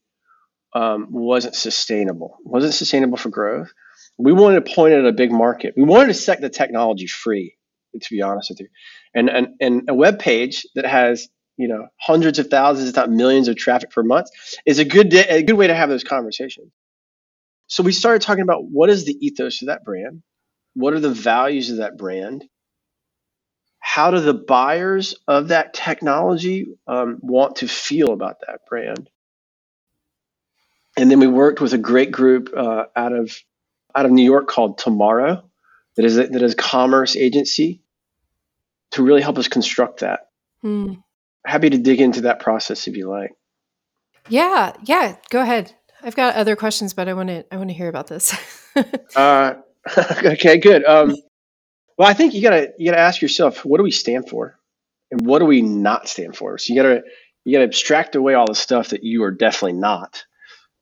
um, 0.73 1.07
wasn't 1.11 1.55
sustainable. 1.55 2.37
wasn't 2.45 2.73
sustainable 2.73 3.17
for 3.17 3.27
growth. 3.27 3.73
We 4.17 4.31
wanted 4.31 4.65
to 4.65 4.73
point 4.73 4.93
at 4.93 5.05
a 5.05 5.11
big 5.11 5.31
market. 5.31 5.73
We 5.75 5.83
wanted 5.83 6.07
to 6.07 6.13
set 6.13 6.39
the 6.39 6.49
technology 6.49 7.07
free. 7.07 7.57
To 7.99 8.13
be 8.13 8.21
honest 8.21 8.49
with 8.49 8.61
you, 8.61 8.67
and 9.13 9.29
and 9.29 9.47
and 9.59 9.89
a 9.89 9.93
web 9.93 10.19
page 10.19 10.65
that 10.75 10.85
has 10.85 11.27
you 11.57 11.67
know 11.67 11.87
hundreds 11.99 12.39
of 12.39 12.47
thousands, 12.47 12.89
if 12.89 12.95
not 12.95 13.09
millions, 13.09 13.49
of 13.49 13.57
traffic 13.57 13.89
per 13.91 14.03
month 14.03 14.27
is 14.65 14.79
a 14.79 14.85
good 14.85 15.09
day, 15.09 15.25
a 15.27 15.43
good 15.43 15.55
way 15.55 15.67
to 15.67 15.75
have 15.75 15.89
those 15.89 16.03
conversations. 16.05 16.71
So 17.67 17.83
we 17.83 17.91
started 17.91 18.21
talking 18.21 18.43
about 18.43 18.65
what 18.65 18.89
is 18.89 19.05
the 19.05 19.17
ethos 19.25 19.61
of 19.61 19.67
that 19.67 19.83
brand, 19.83 20.23
what 20.73 20.93
are 20.93 20.99
the 20.99 21.09
values 21.09 21.69
of 21.71 21.77
that 21.77 21.97
brand, 21.97 22.45
how 23.79 24.11
do 24.11 24.19
the 24.19 24.33
buyers 24.33 25.15
of 25.27 25.49
that 25.49 25.73
technology 25.73 26.67
um, 26.87 27.19
want 27.21 27.57
to 27.57 27.67
feel 27.67 28.13
about 28.13 28.37
that 28.47 28.61
brand, 28.69 29.09
and 30.97 31.09
then 31.11 31.19
we 31.19 31.27
worked 31.27 31.61
with 31.61 31.73
a 31.73 31.77
great 31.77 32.11
group 32.11 32.51
uh, 32.55 32.85
out 32.95 33.13
of 33.13 33.35
out 33.95 34.05
of 34.05 34.11
New 34.11 34.23
York 34.23 34.47
called 34.47 34.77
Tomorrow, 34.77 35.43
that 35.95 36.05
is 36.05 36.17
a, 36.17 36.27
that 36.27 36.41
is 36.41 36.53
a 36.53 36.57
commerce 36.57 37.15
agency, 37.15 37.81
to 38.91 39.03
really 39.03 39.21
help 39.21 39.37
us 39.37 39.47
construct 39.47 40.01
that. 40.01 40.29
Hmm. 40.61 40.95
Happy 41.45 41.69
to 41.69 41.77
dig 41.77 42.01
into 42.01 42.21
that 42.21 42.39
process 42.39 42.87
if 42.87 42.97
you 42.97 43.09
like. 43.09 43.31
Yeah, 44.29 44.73
yeah. 44.83 45.15
Go 45.29 45.41
ahead. 45.41 45.73
I've 46.05 46.15
got 46.15 46.35
other 46.35 46.55
questions, 46.55 46.93
but 46.93 47.09
I 47.09 47.13
want 47.13 47.29
to 47.29 47.45
I 47.51 47.57
want 47.57 47.69
to 47.69 47.73
hear 47.73 47.89
about 47.89 48.07
this. 48.07 48.33
uh, 49.15 49.55
okay, 49.97 50.57
good. 50.57 50.85
Um, 50.85 51.15
well, 51.97 52.07
I 52.07 52.13
think 52.13 52.33
you 52.33 52.41
gotta 52.41 52.71
you 52.77 52.91
gotta 52.91 53.01
ask 53.01 53.21
yourself, 53.21 53.65
what 53.65 53.77
do 53.77 53.83
we 53.83 53.91
stand 53.91 54.29
for, 54.29 54.57
and 55.11 55.25
what 55.25 55.39
do 55.39 55.45
we 55.45 55.61
not 55.61 56.07
stand 56.07 56.37
for? 56.37 56.57
So 56.57 56.73
you 56.73 56.81
gotta 56.81 57.03
you 57.43 57.53
gotta 57.53 57.65
abstract 57.65 58.15
away 58.15 58.35
all 58.35 58.47
the 58.47 58.55
stuff 58.55 58.89
that 58.89 59.03
you 59.03 59.23
are 59.23 59.31
definitely 59.31 59.79
not 59.79 60.23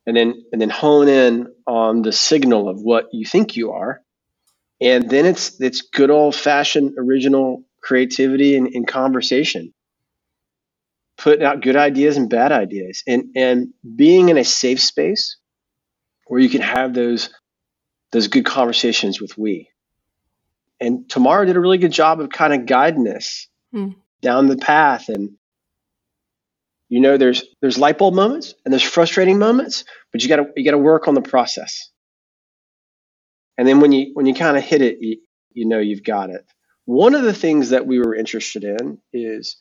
and 0.05 0.15
then 0.15 0.43
and 0.51 0.61
then 0.61 0.69
hone 0.69 1.07
in 1.07 1.47
on 1.67 2.01
the 2.01 2.11
signal 2.11 2.69
of 2.69 2.81
what 2.81 3.07
you 3.11 3.25
think 3.25 3.55
you 3.55 3.71
are 3.71 4.01
and 4.81 5.09
then 5.09 5.25
it's 5.25 5.59
it's 5.61 5.81
good 5.81 6.09
old 6.09 6.35
fashioned 6.35 6.95
original 6.97 7.63
creativity 7.81 8.55
and, 8.55 8.67
and 8.67 8.87
conversation 8.87 9.73
putting 11.17 11.45
out 11.45 11.61
good 11.61 11.75
ideas 11.75 12.17
and 12.17 12.29
bad 12.29 12.51
ideas. 12.51 13.03
And 13.07 13.29
and 13.35 13.73
being 13.95 14.29
in 14.29 14.37
a 14.37 14.43
safe 14.43 14.81
space 14.81 15.37
where 16.27 16.39
you 16.39 16.49
can 16.49 16.61
have 16.61 16.93
those 16.93 17.29
those 18.11 18.27
good 18.27 18.45
conversations 18.45 19.19
with 19.19 19.37
we. 19.37 19.69
And 20.79 21.09
Tomorrow 21.09 21.45
did 21.45 21.55
a 21.55 21.59
really 21.59 21.77
good 21.77 21.91
job 21.91 22.19
of 22.19 22.29
kind 22.29 22.53
of 22.53 22.65
guiding 22.65 23.07
us 23.07 23.47
hmm. 23.71 23.89
down 24.21 24.47
the 24.47 24.57
path. 24.57 25.09
And 25.09 25.31
you 26.89 26.99
know 26.99 27.17
there's 27.17 27.43
there's 27.61 27.77
light 27.77 27.97
bulb 27.97 28.13
moments 28.13 28.53
and 28.63 28.71
there's 28.71 28.83
frustrating 28.83 29.39
moments 29.39 29.83
but 30.11 30.21
you 30.21 30.29
got 30.29 30.35
to 30.35 30.47
you 30.55 30.63
got 30.63 30.71
to 30.71 30.77
work 30.77 31.07
on 31.07 31.15
the 31.15 31.21
process. 31.21 31.89
And 33.57 33.67
then 33.67 33.79
when 33.79 33.91
you 33.91 34.11
when 34.13 34.25
you 34.25 34.33
kind 34.33 34.57
of 34.57 34.63
hit 34.63 34.81
it 34.81 34.97
you, 35.01 35.17
you 35.51 35.65
know 35.65 35.79
you've 35.79 36.03
got 36.03 36.29
it. 36.29 36.45
One 36.85 37.15
of 37.15 37.23
the 37.23 37.33
things 37.33 37.69
that 37.69 37.87
we 37.87 37.99
were 37.99 38.13
interested 38.13 38.63
in 38.63 38.99
is 39.11 39.57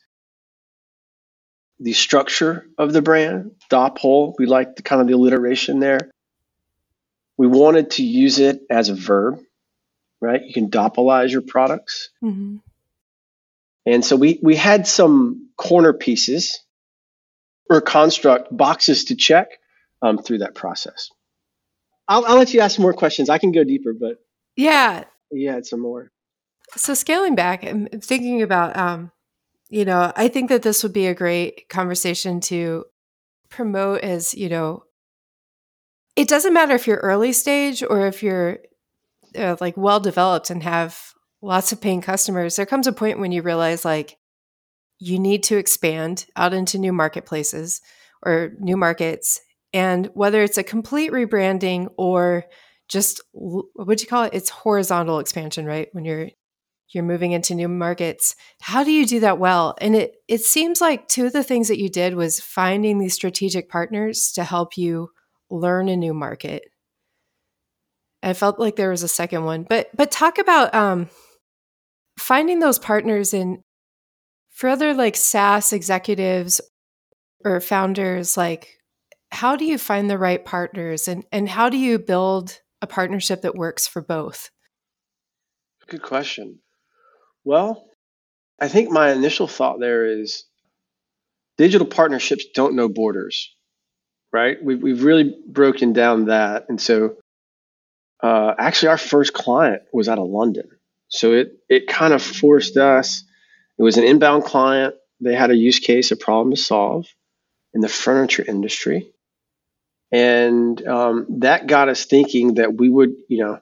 the 1.83 1.93
structure 1.93 2.65
of 2.77 2.93
the 2.93 3.01
brand 3.01 3.51
DOPL 3.69 4.35
we 4.37 4.45
like 4.45 4.75
the 4.75 4.81
kind 4.81 5.01
of 5.01 5.07
the 5.07 5.13
alliteration 5.13 5.79
there 5.79 6.11
we 7.37 7.47
wanted 7.47 7.91
to 7.91 8.03
use 8.03 8.39
it 8.39 8.61
as 8.69 8.89
a 8.89 8.95
verb 8.95 9.39
right 10.21 10.43
you 10.43 10.53
can 10.53 10.69
dopolize 10.69 11.31
your 11.31 11.41
products 11.41 12.09
mm-hmm. 12.23 12.57
and 13.85 14.03
so 14.05 14.15
we 14.15 14.39
we 14.41 14.55
had 14.55 14.87
some 14.87 15.49
corner 15.57 15.93
pieces 15.93 16.59
or 17.69 17.81
construct 17.81 18.55
boxes 18.55 19.05
to 19.05 19.15
check 19.15 19.49
um, 20.01 20.17
through 20.17 20.39
that 20.39 20.55
process. 20.55 21.09
I'll, 22.07 22.25
I'll 22.25 22.37
let 22.37 22.53
you 22.53 22.59
ask 22.59 22.77
more 22.79 22.93
questions. 22.93 23.29
I 23.29 23.37
can 23.37 23.51
go 23.51 23.63
deeper, 23.63 23.93
but 23.93 24.17
yeah, 24.55 25.05
yeah, 25.31 25.57
it's 25.57 25.69
some 25.69 25.79
more. 25.79 26.11
So 26.75 26.93
scaling 26.93 27.35
back, 27.35 27.63
I'm 27.63 27.87
thinking 27.87 28.41
about, 28.41 28.75
um, 28.75 29.11
you 29.73 29.85
know, 29.85 30.13
I 30.15 30.27
think 30.27 30.49
that 30.49 30.61
this 30.61 30.83
would 30.83 30.93
be 30.93 31.07
a 31.07 31.15
great 31.15 31.67
conversation 31.67 32.41
to 32.41 32.85
promote 33.49 34.01
as, 34.01 34.35
you 34.35 34.47
know, 34.47 34.83
it 36.15 36.27
doesn't 36.27 36.53
matter 36.53 36.75
if 36.75 36.85
you're 36.85 36.97
early 36.97 37.33
stage 37.33 37.81
or 37.81 38.05
if 38.05 38.21
you're 38.21 38.59
uh, 39.35 39.55
like 39.59 39.75
well 39.75 39.99
developed 39.99 40.51
and 40.51 40.61
have 40.61 41.15
lots 41.41 41.71
of 41.71 41.81
paying 41.81 42.01
customers. 42.01 42.55
There 42.55 42.67
comes 42.67 42.85
a 42.85 42.93
point 42.93 43.17
when 43.17 43.31
you 43.31 43.41
realize 43.41 43.83
like 43.83 44.17
you 44.99 45.17
need 45.17 45.41
to 45.45 45.57
expand 45.57 46.27
out 46.35 46.53
into 46.53 46.77
new 46.77 46.93
marketplaces 46.93 47.81
or 48.23 48.51
new 48.59 48.77
markets. 48.77 49.41
And 49.73 50.07
whether 50.13 50.43
it's 50.43 50.59
a 50.59 50.63
complete 50.63 51.11
rebranding 51.11 51.87
or 51.97 52.45
just 52.89 53.21
what 53.31 53.97
do 53.97 54.03
you 54.03 54.07
call 54.07 54.25
it? 54.25 54.35
It's 54.35 54.51
horizontal 54.51 55.17
expansion, 55.17 55.65
right? 55.65 55.87
When 55.93 56.05
you're 56.05 56.29
you're 56.93 57.03
moving 57.03 57.31
into 57.31 57.55
new 57.55 57.67
markets. 57.67 58.35
How 58.61 58.83
do 58.83 58.91
you 58.91 59.05
do 59.05 59.19
that 59.21 59.39
well? 59.39 59.75
And 59.79 59.95
it 59.95 60.15
it 60.27 60.41
seems 60.41 60.81
like 60.81 61.07
two 61.07 61.25
of 61.25 61.33
the 61.33 61.43
things 61.43 61.67
that 61.67 61.79
you 61.79 61.89
did 61.89 62.15
was 62.15 62.39
finding 62.39 62.99
these 62.99 63.13
strategic 63.13 63.69
partners 63.69 64.31
to 64.35 64.43
help 64.43 64.77
you 64.77 65.09
learn 65.49 65.89
a 65.89 65.95
new 65.95 66.13
market. 66.13 66.63
I 68.21 68.33
felt 68.33 68.59
like 68.59 68.75
there 68.75 68.91
was 68.91 69.03
a 69.03 69.07
second 69.07 69.43
one, 69.43 69.65
but 69.67 69.89
but 69.95 70.11
talk 70.11 70.37
about 70.37 70.73
um, 70.73 71.09
finding 72.17 72.59
those 72.59 72.79
partners 72.79 73.33
in 73.33 73.61
for 74.51 74.69
other 74.69 74.93
like 74.93 75.15
SaaS 75.15 75.73
executives 75.73 76.61
or 77.43 77.59
founders, 77.59 78.37
like 78.37 78.77
how 79.31 79.55
do 79.55 79.65
you 79.65 79.77
find 79.77 80.09
the 80.09 80.17
right 80.17 80.45
partners 80.45 81.07
and, 81.07 81.25
and 81.31 81.49
how 81.49 81.67
do 81.69 81.77
you 81.77 81.97
build 81.97 82.61
a 82.81 82.87
partnership 82.87 83.41
that 83.41 83.55
works 83.55 83.87
for 83.87 84.01
both? 84.01 84.51
Good 85.87 86.03
question. 86.03 86.59
Well, 87.43 87.85
I 88.59 88.67
think 88.67 88.89
my 88.89 89.11
initial 89.11 89.47
thought 89.47 89.79
there 89.79 90.05
is 90.05 90.45
digital 91.57 91.87
partnerships 91.87 92.45
don't 92.53 92.75
know 92.75 92.89
borders, 92.89 93.53
right? 94.31 94.63
We've, 94.63 94.81
we've 94.81 95.03
really 95.03 95.35
broken 95.47 95.93
down 95.93 96.25
that. 96.25 96.65
And 96.69 96.79
so 96.79 97.17
uh, 98.21 98.53
actually, 98.57 98.89
our 98.89 98.97
first 98.97 99.33
client 99.33 99.83
was 99.91 100.07
out 100.07 100.19
of 100.19 100.27
London. 100.27 100.69
So 101.09 101.33
it, 101.33 101.57
it 101.69 101.87
kind 101.87 102.13
of 102.13 102.21
forced 102.21 102.77
us 102.77 103.23
it 103.77 103.83
was 103.83 103.97
an 103.97 104.03
inbound 104.03 104.45
client. 104.45 104.95
They 105.19 105.35
had 105.35 105.51
a 105.51 105.55
use 105.55 105.79
case, 105.79 106.11
a 106.11 106.15
problem 106.15 106.55
to 106.55 106.61
solve 106.61 107.07
in 107.73 107.81
the 107.81 107.89
furniture 107.89 108.43
industry. 108.47 109.11
And 110.11 110.85
um, 110.87 111.25
that 111.39 111.65
got 111.65 111.89
us 111.89 112.05
thinking 112.05 112.55
that 112.55 112.75
we 112.75 112.87
would, 112.87 113.15
you 113.27 113.39
know, 113.39 113.61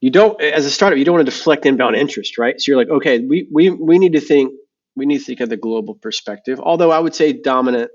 you 0.00 0.10
don't, 0.10 0.40
as 0.40 0.66
a 0.66 0.70
startup, 0.70 0.98
you 0.98 1.04
don't 1.04 1.14
want 1.14 1.26
to 1.26 1.32
deflect 1.32 1.66
inbound 1.66 1.96
interest, 1.96 2.38
right? 2.38 2.60
So 2.60 2.70
you're 2.70 2.78
like, 2.78 2.90
okay, 2.90 3.20
we, 3.20 3.48
we, 3.52 3.70
we 3.70 3.98
need 3.98 4.12
to 4.12 4.20
think, 4.20 4.52
we 4.94 5.06
need 5.06 5.18
to 5.18 5.24
think 5.24 5.40
of 5.40 5.48
the 5.48 5.56
global 5.56 5.94
perspective. 5.94 6.60
Although 6.60 6.90
I 6.90 6.98
would 6.98 7.14
say 7.14 7.32
dominant, 7.32 7.90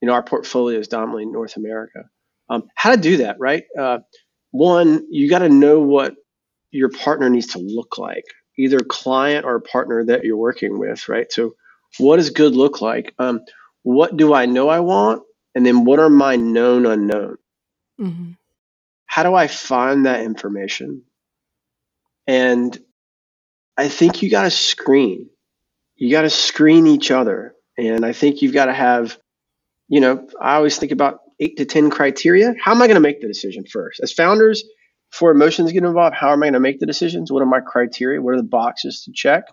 you 0.00 0.06
know, 0.08 0.14
our 0.14 0.22
portfolio 0.22 0.78
is 0.78 0.88
dominantly 0.88 1.26
North 1.26 1.56
America. 1.56 2.04
Um, 2.48 2.64
how 2.74 2.90
to 2.92 3.00
do 3.00 3.18
that, 3.18 3.36
right? 3.38 3.64
Uh, 3.78 3.98
one, 4.50 5.06
you 5.10 5.28
got 5.28 5.40
to 5.40 5.48
know 5.48 5.80
what 5.80 6.14
your 6.70 6.90
partner 6.90 7.28
needs 7.28 7.48
to 7.48 7.58
look 7.58 7.98
like 7.98 8.24
either 8.58 8.80
client 8.80 9.44
or 9.46 9.60
partner 9.60 10.04
that 10.04 10.24
you're 10.24 10.36
working 10.36 10.78
with, 10.78 11.08
right? 11.08 11.30
So, 11.32 11.54
what 11.98 12.16
does 12.16 12.30
good 12.30 12.54
look 12.54 12.82
like? 12.82 13.14
Um, 13.18 13.40
what 13.82 14.16
do 14.16 14.34
I 14.34 14.46
know 14.46 14.68
I 14.68 14.80
want? 14.80 15.22
And 15.54 15.64
then 15.64 15.84
what 15.84 15.98
are 15.98 16.10
my 16.10 16.36
known 16.36 16.84
unknown? 16.84 17.38
Mm-hmm. 17.98 18.32
How 19.06 19.22
do 19.22 19.34
I 19.34 19.46
find 19.46 20.04
that 20.04 20.22
information? 20.22 21.02
And 22.28 22.78
I 23.76 23.88
think 23.88 24.22
you 24.22 24.30
got 24.30 24.42
to 24.42 24.50
screen. 24.50 25.30
You 25.96 26.12
got 26.12 26.22
to 26.22 26.30
screen 26.30 26.86
each 26.86 27.10
other. 27.10 27.54
And 27.76 28.04
I 28.04 28.12
think 28.12 28.42
you've 28.42 28.52
got 28.52 28.66
to 28.66 28.72
have, 28.72 29.18
you 29.88 30.00
know, 30.00 30.28
I 30.40 30.56
always 30.56 30.78
think 30.78 30.92
about 30.92 31.20
eight 31.40 31.56
to 31.56 31.64
10 31.64 31.90
criteria. 31.90 32.54
How 32.62 32.72
am 32.72 32.82
I 32.82 32.86
going 32.86 32.96
to 32.96 33.00
make 33.00 33.20
the 33.20 33.28
decision 33.28 33.64
first? 33.64 34.00
As 34.00 34.12
founders, 34.12 34.62
before 35.10 35.30
emotions 35.30 35.72
get 35.72 35.84
involved, 35.84 36.14
how 36.14 36.32
am 36.32 36.42
I 36.42 36.46
going 36.46 36.52
to 36.54 36.60
make 36.60 36.80
the 36.80 36.86
decisions? 36.86 37.32
What 37.32 37.42
are 37.42 37.46
my 37.46 37.60
criteria? 37.60 38.20
What 38.20 38.34
are 38.34 38.38
the 38.38 38.42
boxes 38.42 39.04
to 39.04 39.12
check? 39.14 39.44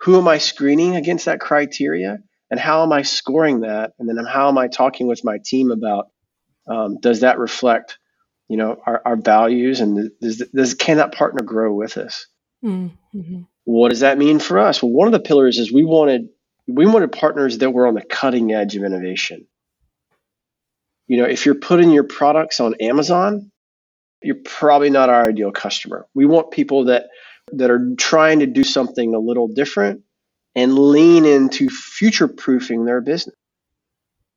Who 0.00 0.18
am 0.18 0.26
I 0.26 0.38
screening 0.38 0.96
against 0.96 1.26
that 1.26 1.40
criteria? 1.40 2.18
And 2.50 2.58
how 2.58 2.82
am 2.82 2.92
I 2.92 3.02
scoring 3.02 3.60
that? 3.60 3.92
And 3.98 4.08
then 4.08 4.24
how 4.24 4.48
am 4.48 4.58
I 4.58 4.68
talking 4.68 5.06
with 5.06 5.24
my 5.24 5.38
team 5.44 5.70
about 5.70 6.08
um, 6.66 6.98
does 7.00 7.20
that 7.20 7.38
reflect, 7.38 7.98
you 8.48 8.56
know, 8.56 8.80
our, 8.86 9.02
our 9.04 9.16
values 9.16 9.80
and 9.80 10.10
does, 10.20 10.38
does 10.54 10.74
can 10.74 10.98
that 10.98 11.14
partner 11.14 11.42
grow 11.42 11.72
with 11.74 11.96
us? 11.96 12.26
Mm-hmm. 12.64 13.42
What 13.64 13.88
does 13.90 14.00
that 14.00 14.18
mean 14.18 14.38
for 14.38 14.58
us? 14.58 14.82
Well, 14.82 14.92
one 14.92 15.08
of 15.08 15.12
the 15.12 15.20
pillars 15.20 15.58
is 15.58 15.72
we 15.72 15.84
wanted 15.84 16.28
we 16.66 16.86
wanted 16.86 17.12
partners 17.12 17.58
that 17.58 17.70
were 17.70 17.86
on 17.86 17.94
the 17.94 18.02
cutting 18.02 18.52
edge 18.52 18.76
of 18.76 18.84
innovation. 18.84 19.46
You 21.06 21.18
know, 21.18 21.24
if 21.24 21.44
you're 21.44 21.54
putting 21.54 21.90
your 21.90 22.04
products 22.04 22.60
on 22.60 22.74
Amazon, 22.80 23.50
you're 24.22 24.36
probably 24.42 24.88
not 24.88 25.10
our 25.10 25.28
ideal 25.28 25.52
customer. 25.52 26.06
We 26.14 26.24
want 26.24 26.50
people 26.50 26.86
that 26.86 27.06
that 27.52 27.70
are 27.70 27.94
trying 27.98 28.40
to 28.40 28.46
do 28.46 28.64
something 28.64 29.14
a 29.14 29.18
little 29.18 29.48
different 29.48 30.02
and 30.54 30.78
lean 30.78 31.24
into 31.24 31.68
future 31.68 32.28
proofing 32.28 32.84
their 32.84 33.00
business. 33.00 33.36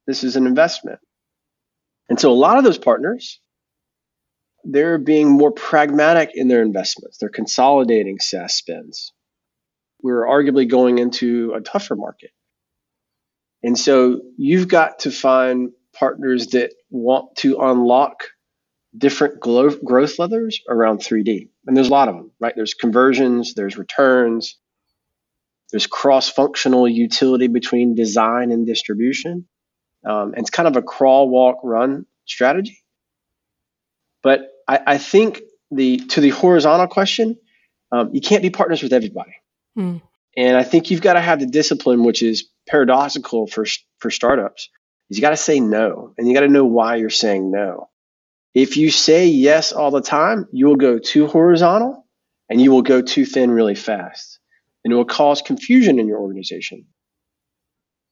This 0.07 0.23
is 0.23 0.35
an 0.35 0.47
investment. 0.47 0.99
And 2.09 2.19
so 2.19 2.31
a 2.31 2.33
lot 2.33 2.57
of 2.57 2.63
those 2.63 2.77
partners, 2.77 3.39
they're 4.69 4.97
being 4.97 5.29
more 5.29 5.51
pragmatic 5.51 6.31
in 6.33 6.49
their 6.49 6.61
investments. 6.61 7.17
They're 7.17 7.29
consolidating 7.29 8.19
SaaS 8.19 8.53
spends. 8.53 9.13
We're 10.03 10.25
arguably 10.25 10.69
going 10.69 10.99
into 10.99 11.53
a 11.55 11.61
tougher 11.61 11.95
market. 11.95 12.31
And 13.63 13.77
so 13.77 14.21
you've 14.37 14.67
got 14.67 14.99
to 14.99 15.11
find 15.11 15.71
partners 15.97 16.47
that 16.47 16.73
want 16.89 17.35
to 17.37 17.59
unlock 17.59 18.23
different 18.95 19.39
growth 19.39 20.19
levers 20.19 20.61
around 20.69 20.99
3D. 20.99 21.49
And 21.65 21.75
there's 21.75 21.87
a 21.87 21.91
lot 21.91 22.09
of 22.09 22.15
them, 22.15 22.31
right? 22.39 22.53
There's 22.55 22.73
conversions, 22.73 23.53
there's 23.53 23.77
returns, 23.77 24.57
there's 25.71 25.87
cross 25.87 26.29
functional 26.29 26.87
utility 26.87 27.47
between 27.47 27.95
design 27.95 28.51
and 28.51 28.65
distribution. 28.65 29.47
Um, 30.05 30.33
and 30.33 30.39
it's 30.39 30.49
kind 30.49 30.67
of 30.67 30.75
a 30.75 30.81
crawl, 30.81 31.29
walk, 31.29 31.57
run 31.63 32.05
strategy. 32.25 32.83
But 34.23 34.49
I, 34.67 34.79
I 34.87 34.97
think 34.97 35.41
the 35.71 35.97
to 35.97 36.21
the 36.21 36.29
horizontal 36.29 36.87
question, 36.87 37.37
um, 37.91 38.13
you 38.13 38.21
can't 38.21 38.41
be 38.41 38.49
partners 38.49 38.83
with 38.83 38.93
everybody. 38.93 39.33
Mm. 39.77 40.01
And 40.35 40.57
I 40.57 40.63
think 40.63 40.91
you've 40.91 41.01
got 41.01 41.13
to 41.13 41.21
have 41.21 41.39
the 41.39 41.47
discipline, 41.47 42.03
which 42.03 42.21
is 42.21 42.49
paradoxical 42.67 43.47
for 43.47 43.65
for 43.99 44.11
startups. 44.11 44.69
Is 45.09 45.17
you 45.17 45.21
got 45.21 45.31
to 45.31 45.37
say 45.37 45.59
no, 45.59 46.13
and 46.17 46.27
you 46.27 46.33
got 46.33 46.41
to 46.41 46.49
know 46.49 46.65
why 46.65 46.97
you're 46.97 47.09
saying 47.09 47.49
no. 47.49 47.89
If 48.53 48.75
you 48.75 48.91
say 48.91 49.27
yes 49.27 49.71
all 49.71 49.91
the 49.91 50.01
time, 50.01 50.47
you 50.51 50.67
will 50.67 50.75
go 50.75 50.99
too 50.99 51.27
horizontal, 51.27 52.05
and 52.49 52.61
you 52.61 52.71
will 52.71 52.81
go 52.81 53.01
too 53.01 53.25
thin 53.25 53.51
really 53.51 53.75
fast, 53.75 54.39
and 54.83 54.91
it 54.91 54.95
will 54.95 55.05
cause 55.05 55.41
confusion 55.41 55.99
in 55.99 56.07
your 56.07 56.19
organization. 56.19 56.85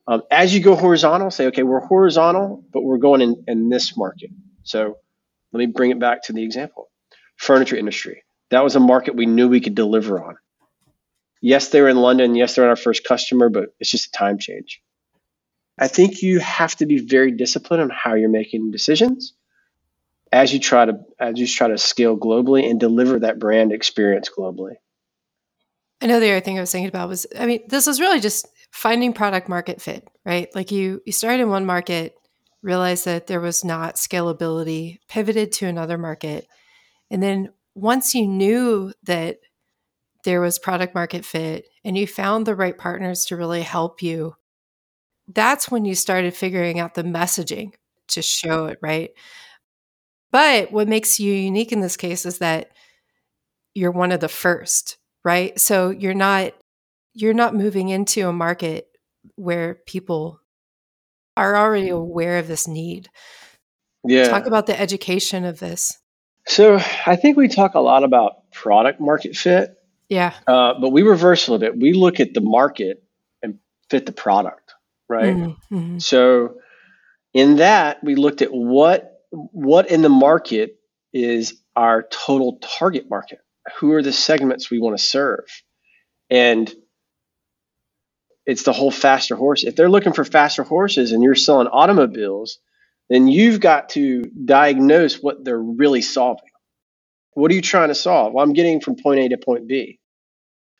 Um, 0.08 0.22
as 0.30 0.54
you 0.54 0.62
go 0.62 0.76
horizontal, 0.76 1.32
say, 1.32 1.48
okay, 1.48 1.64
we're 1.64 1.80
horizontal, 1.80 2.64
but 2.72 2.84
we're 2.84 3.00
going 3.00 3.22
in, 3.22 3.44
in 3.48 3.70
this 3.70 3.98
market. 3.98 4.30
So 4.64 4.98
let 5.56 5.60
me 5.68 5.72
bring 5.72 5.92
it 5.92 6.00
back 6.00 6.24
to 6.24 6.34
the 6.34 6.44
example 6.44 6.90
furniture 7.38 7.76
industry. 7.76 8.24
That 8.52 8.64
was 8.64 8.76
a 8.76 8.80
market 8.80 9.16
we 9.16 9.26
knew 9.26 9.48
we 9.48 9.62
could 9.62 9.76
deliver 9.76 10.24
on. 10.24 10.38
Yes, 11.42 11.70
they 11.70 11.82
were 11.82 11.90
in 11.90 11.98
London. 11.98 12.36
Yes, 12.36 12.56
they're 12.56 12.68
our 12.68 12.76
first 12.76 13.04
customer, 13.04 13.50
but 13.50 13.70
it's 13.80 13.92
just 13.92 14.08
a 14.08 14.12
time 14.12 14.38
change. 14.38 14.82
I 15.78 15.88
think 15.88 16.22
you 16.22 16.40
have 16.40 16.76
to 16.78 16.86
be 16.86 17.00
very 17.00 17.32
disciplined 17.32 17.84
on 17.84 17.90
how 17.90 18.16
you're 18.16 18.30
making 18.30 18.72
decisions 18.72 19.34
as 20.32 20.54
you 20.54 20.60
try 20.60 20.86
to 20.86 21.00
as 21.20 21.38
you 21.38 21.48
try 21.48 21.68
to 21.68 21.78
scale 21.78 22.18
globally 22.18 22.70
and 22.70 22.80
deliver 22.80 23.20
that 23.20 23.40
brand 23.40 23.72
experience 23.72 24.30
globally. 24.30 24.76
I 26.02 26.08
know 26.08 26.20
the 26.20 26.32
other 26.32 26.42
thing 26.42 26.58
I 26.58 26.62
was 26.62 26.72
thinking 26.72 26.90
about 26.90 27.10
was 27.10 27.26
I 27.38 27.46
mean, 27.46 27.62
this 27.68 27.88
was 27.88 28.00
really 28.00 28.20
just 28.20 28.48
finding 28.72 29.14
product 29.14 29.50
market 29.50 29.82
fit, 29.82 30.08
right? 30.26 30.54
Like 30.56 30.72
you 30.72 31.02
you 31.06 31.12
started 31.12 31.44
in 31.44 31.50
one 31.50 31.66
market, 31.66 32.16
realized 32.66 33.06
that 33.06 33.28
there 33.28 33.40
was 33.40 33.64
not 33.64 33.96
scalability, 33.96 34.98
pivoted 35.08 35.52
to 35.54 35.68
another 35.68 36.00
market. 36.00 36.48
And 37.12 37.22
then 37.22 37.54
once 37.76 38.16
you 38.16 38.28
knew 38.28 38.92
that 39.04 39.38
there 40.24 40.42
was 40.42 40.58
product 40.58 40.96
market 40.96 41.24
fit 41.24 41.68
and 41.84 41.96
you 41.96 42.08
found 42.08 42.46
the 42.46 42.56
right 42.56 42.76
partners 42.76 43.26
to 43.26 43.38
really 43.38 43.62
help 43.62 44.02
you, 44.02 44.36
that's 45.28 45.70
when 45.70 45.86
you 45.86 45.94
started 45.94 46.34
figuring 46.34 46.80
out 46.80 46.96
the 46.96 47.04
messaging 47.04 47.74
to 48.08 48.24
show 48.24 48.66
it, 48.66 48.80
right? 48.82 49.12
But 50.32 50.72
what 50.72 50.88
makes 50.88 51.20
you 51.20 51.34
unique 51.34 51.72
in 51.72 51.82
this 51.82 51.98
case 51.98 52.26
is 52.26 52.40
that 52.40 52.72
you're 53.76 53.92
one 53.92 54.12
of 54.12 54.22
the 54.22 54.28
first, 54.28 54.98
right? 55.24 55.58
So 55.60 55.92
you're 55.92 56.16
not 56.16 56.54
you're 57.14 57.34
not 57.34 57.56
moving 57.56 57.90
into 57.90 58.28
a 58.28 58.34
market 58.34 58.88
where 59.36 59.76
people 59.86 60.42
are 61.38 61.58
already 61.58 61.90
aware 61.90 62.40
of 62.40 62.48
this 62.48 62.68
need. 62.68 63.10
Yeah. 64.04 64.30
Talk 64.30 64.46
about 64.46 64.68
the 64.68 64.80
education 64.80 65.46
of 65.46 65.60
this. 65.60 65.98
So 66.48 66.80
I 67.06 67.16
think 67.16 67.38
we 67.38 67.48
talk 67.48 67.74
a 67.74 67.80
lot 67.80 68.04
about 68.04 68.52
product 68.52 69.02
market 69.02 69.36
fit. 69.36 69.76
Yeah. 70.10 70.34
Uh, 70.48 70.76
but 70.80 70.92
we 70.92 71.02
reverse 71.02 71.48
a 71.48 71.52
little 71.52 71.68
bit. 71.68 71.80
We 71.80 71.94
look 71.94 72.20
at 72.20 72.34
the 72.34 72.42
market 72.42 73.04
and 73.42 73.60
fit 73.90 74.06
the 74.06 74.12
product, 74.12 74.74
right? 75.10 75.36
Mm-hmm. 75.36 75.76
mm-hmm. 75.76 75.98
So 76.00 76.58
in 77.34 77.58
that, 77.58 78.04
we 78.04 78.16
looked 78.16 78.42
at 78.42 78.50
what 78.52 79.12
what 79.32 79.90
in 79.90 80.02
the 80.02 80.10
market 80.10 80.78
is 81.14 81.62
our 81.76 82.04
total 82.04 82.60
target 82.62 83.10
market. 83.10 83.40
Who 83.80 83.94
are 83.94 84.04
the 84.04 84.14
segments 84.14 84.70
we 84.70 84.80
want 84.80 84.98
to 84.98 85.04
serve? 85.04 85.46
And 86.30 86.74
it's 88.46 88.64
the 88.64 88.74
whole 88.74 88.92
faster 88.92 89.36
horse. 89.36 89.64
If 89.64 89.76
they're 89.78 89.90
looking 89.90 90.14
for 90.14 90.26
faster 90.26 90.64
horses 90.64 91.14
and 91.14 91.24
you're 91.24 91.36
selling 91.36 91.68
automobiles, 91.68 92.60
then 93.10 93.28
you've 93.28 93.60
got 93.62 93.90
to 93.90 94.24
diagnose 94.24 95.16
what 95.22 95.46
they're 95.46 95.62
really 95.62 96.02
solving. 96.04 96.44
What 97.34 97.52
are 97.52 97.56
you 97.56 97.62
trying 97.62 97.90
to 97.90 97.96
solve? 97.96 98.34
Well, 98.34 98.44
I'm 98.44 98.54
getting 98.54 98.82
from 98.82 98.98
point 98.98 99.20
A 99.22 99.30
to 99.30 99.38
point 99.38 99.68
B. 99.68 100.00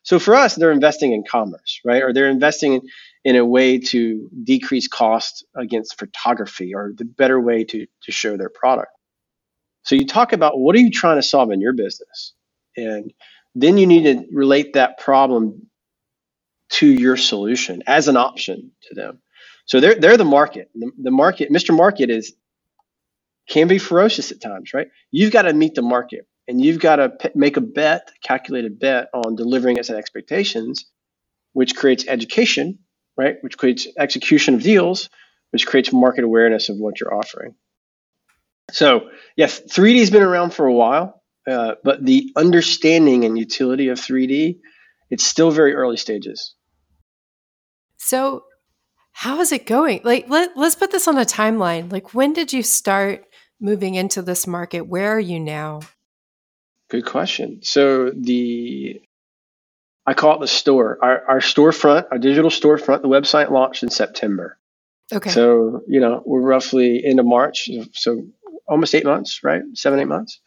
So 0.04 0.18
for 0.18 0.34
us, 0.36 0.56
they're 0.56 0.72
investing 0.72 1.12
in 1.12 1.24
commerce, 1.30 1.80
right? 1.84 2.02
Or 2.02 2.12
they're 2.12 2.30
investing 2.30 2.74
in, 2.74 2.82
in 3.24 3.36
a 3.36 3.44
way 3.46 3.78
to 3.78 4.30
decrease 4.44 4.88
cost 4.88 5.46
against 5.56 5.98
photography 5.98 6.74
or 6.74 6.92
the 6.96 7.04
better 7.06 7.40
way 7.40 7.64
to, 7.64 7.86
to 8.04 8.12
show 8.12 8.36
their 8.36 8.50
product. 8.50 8.92
So 9.84 9.96
you 9.96 10.06
talk 10.06 10.32
about 10.34 10.58
what 10.58 10.76
are 10.76 10.80
you 10.80 10.90
trying 10.92 11.18
to 11.18 11.24
solve 11.24 11.52
in 11.52 11.60
your 11.60 11.74
business? 11.74 12.34
And 12.76 13.12
then 13.54 13.78
you 13.78 13.86
need 13.86 14.04
to 14.04 14.26
relate 14.32 14.74
that 14.74 14.98
problem 14.98 15.68
to 16.70 16.86
your 16.86 17.16
solution 17.16 17.82
as 17.86 18.08
an 18.08 18.16
option 18.16 18.72
to 18.84 18.94
them. 18.94 19.20
So 19.66 19.80
they're 19.80 19.96
they're 19.96 20.16
the 20.16 20.24
market. 20.24 20.70
The, 20.74 20.90
the 20.98 21.10
market, 21.10 21.50
Mr. 21.52 21.76
Market 21.76 22.10
is 22.10 22.34
can 23.48 23.68
be 23.68 23.78
ferocious 23.78 24.32
at 24.32 24.42
times, 24.42 24.74
right? 24.74 24.88
You've 25.12 25.32
got 25.32 25.44
to 25.44 25.54
meet 25.54 25.76
the 25.76 25.82
market 25.82 26.28
and 26.48 26.64
you've 26.64 26.80
got 26.80 26.96
to 26.98 27.10
p- 27.10 27.30
make 27.36 27.58
a 27.58 27.62
bet, 27.62 28.12
calculated 28.24 28.80
bet 28.80 29.08
on 29.14 29.36
delivering 29.36 29.78
its 29.78 29.90
expectations, 29.90 30.86
which 31.54 31.76
creates 31.76 32.06
education, 32.08 32.80
right? 33.16 33.36
Which 33.42 33.58
creates 33.58 33.88
execution 33.98 34.54
of 34.54 34.62
deals, 34.62 35.10
which 35.52 35.66
creates 35.66 35.92
market 35.92 36.24
awareness 36.24 36.68
of 36.70 36.78
what 36.78 37.00
you're 37.00 37.14
offering. 37.14 37.54
So 38.72 39.10
yes, 39.36 39.60
3D 39.60 40.00
has 40.00 40.10
been 40.10 40.22
around 40.22 40.54
for 40.54 40.66
a 40.66 40.72
while, 40.74 41.22
uh, 41.48 41.76
but 41.84 42.04
the 42.04 42.32
understanding 42.36 43.24
and 43.24 43.38
utility 43.38 43.88
of 43.88 43.98
3D, 44.00 44.58
it's 45.10 45.24
still 45.24 45.50
very 45.50 45.74
early 45.74 45.96
stages. 45.96 46.54
So, 47.96 48.44
how 49.12 49.40
is 49.40 49.52
it 49.52 49.66
going? 49.66 50.00
Like, 50.04 50.28
let, 50.28 50.56
let's 50.56 50.74
put 50.74 50.92
this 50.92 51.08
on 51.08 51.18
a 51.18 51.24
timeline. 51.24 51.90
Like, 51.90 52.14
when 52.14 52.32
did 52.32 52.52
you 52.52 52.62
start 52.62 53.24
moving 53.60 53.94
into 53.94 54.22
this 54.22 54.46
market? 54.46 54.82
Where 54.82 55.12
are 55.12 55.20
you 55.20 55.40
now? 55.40 55.80
Good 56.88 57.06
question. 57.06 57.60
So, 57.62 58.10
the 58.10 59.00
I 60.06 60.14
call 60.14 60.36
it 60.36 60.40
the 60.40 60.46
store. 60.46 60.98
Our, 61.02 61.24
our 61.26 61.40
storefront, 61.40 62.06
our 62.12 62.18
digital 62.18 62.50
storefront, 62.50 63.02
the 63.02 63.08
website 63.08 63.50
launched 63.50 63.82
in 63.82 63.90
September. 63.90 64.56
Okay. 65.12 65.30
So, 65.30 65.82
you 65.88 66.00
know, 66.00 66.22
we're 66.24 66.40
roughly 66.40 67.04
into 67.04 67.22
March. 67.22 67.68
So, 67.92 68.26
almost 68.68 68.94
eight 68.94 69.04
months, 69.04 69.42
right? 69.42 69.62
Seven, 69.74 69.98
eight 69.98 70.08
months. 70.08 70.40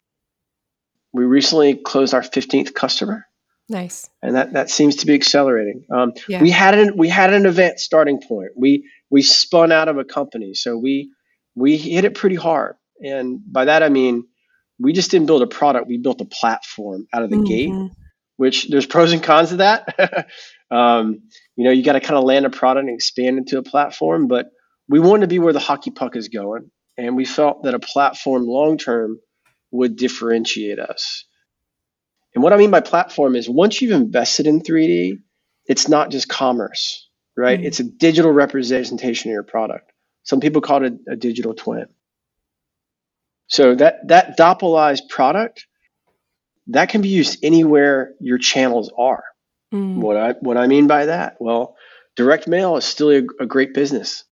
We 1.12 1.26
recently 1.26 1.76
closed 1.76 2.14
our 2.14 2.22
15th 2.22 2.74
customer. 2.74 3.26
Nice. 3.70 4.10
And 4.22 4.36
that, 4.36 4.54
that 4.54 4.70
seems 4.70 4.98
to 4.98 5.06
be 5.06 5.14
accelerating. 5.14 5.86
Um, 5.92 6.14
yeah. 6.28 6.42
We 6.42 6.50
had 6.50 6.78
an 6.78 6.98
we 6.98 7.08
had 7.08 7.34
an 7.34 7.46
event 7.46 7.80
starting 7.80 8.20
point. 8.22 8.52
We 8.56 8.90
we 9.10 9.22
spun 9.22 9.72
out 9.72 9.88
of 9.88 9.98
a 9.98 10.04
company, 10.04 10.54
so 10.56 10.78
we 10.78 11.12
we 11.56 11.78
hit 11.78 12.06
it 12.06 12.16
pretty 12.16 12.36
hard. 12.36 12.76
And 13.02 13.40
by 13.46 13.66
that 13.66 13.84
I 13.84 13.90
mean 13.90 14.26
we 14.80 14.94
just 14.94 15.12
didn't 15.12 15.28
build 15.28 15.42
a 15.42 15.48
product. 15.48 15.88
We 15.88 15.98
built 15.98 16.22
a 16.22 16.26
platform 16.26 17.08
out 17.14 17.24
of 17.24 17.30
the 17.30 17.38
mm-hmm. 17.38 17.46
gate. 17.46 17.92
Which 18.38 18.70
there's 18.70 18.86
pros 18.86 19.12
and 19.12 19.22
cons 19.22 19.52
of 19.52 19.58
that. 19.58 20.28
um, 20.72 21.24
you 21.58 21.66
know, 21.66 21.72
you 21.72 21.84
got 21.84 21.94
to 21.94 22.00
kind 22.00 22.18
of 22.18 22.24
land 22.24 22.46
a 22.46 22.50
product 22.50 22.88
and 22.88 22.96
expand 22.96 23.38
into 23.38 23.58
a 23.58 23.64
platform. 23.64 24.30
But 24.30 24.48
we 24.88 25.02
wanted 25.02 25.22
to 25.22 25.28
be 25.28 25.40
where 25.40 25.52
the 25.52 25.60
hockey 25.60 25.92
puck 25.92 26.16
is 26.16 26.30
going, 26.30 26.72
and 26.98 27.18
we 27.18 27.26
felt 27.26 27.64
that 27.64 27.74
a 27.74 27.80
platform 27.80 28.46
long 28.48 28.78
term 28.78 29.20
would 29.72 29.98
differentiate 29.98 30.80
us. 30.80 31.26
And 32.34 32.44
what 32.44 32.54
I 32.54 32.58
mean 32.58 32.72
by 32.72 32.82
platform 32.82 33.36
is 33.36 33.50
once 33.50 33.82
you've 33.82 33.92
invested 33.92 34.48
in 34.48 34.62
3D, 34.62 35.20
it's 35.66 35.88
not 35.88 36.12
just 36.12 36.30
commerce, 36.30 37.10
right? 37.36 37.58
Mm-hmm. 37.58 37.68
It's 37.68 37.80
a 37.80 37.84
digital 37.84 38.32
representation 38.32 39.32
of 39.32 39.34
your 39.34 39.44
product. 39.44 39.92
Some 40.24 40.40
people 40.40 40.62
call 40.62 40.84
it 40.84 40.94
a, 41.08 41.14
a 41.14 41.16
digital 41.16 41.54
twin. 41.54 41.88
So 43.48 43.74
that 43.76 44.08
that 44.08 44.38
Doppelized 44.38 45.10
product 45.10 45.66
that 46.68 46.90
can 46.90 47.02
be 47.02 47.10
used 47.10 47.40
anywhere 47.44 48.14
your 48.20 48.38
channels 48.38 48.92
are. 48.96 49.24
Mm. 49.74 49.98
What 49.98 50.18
I 50.18 50.32
what 50.34 50.58
I 50.58 50.68
mean 50.68 50.88
by 50.88 51.08
that? 51.08 51.38
Well, 51.40 51.76
direct 52.16 52.48
mail 52.48 52.78
is 52.78 52.86
still 52.86 53.10
a, 53.12 53.24
a 53.40 53.46
great 53.46 53.74
business. 53.74 54.24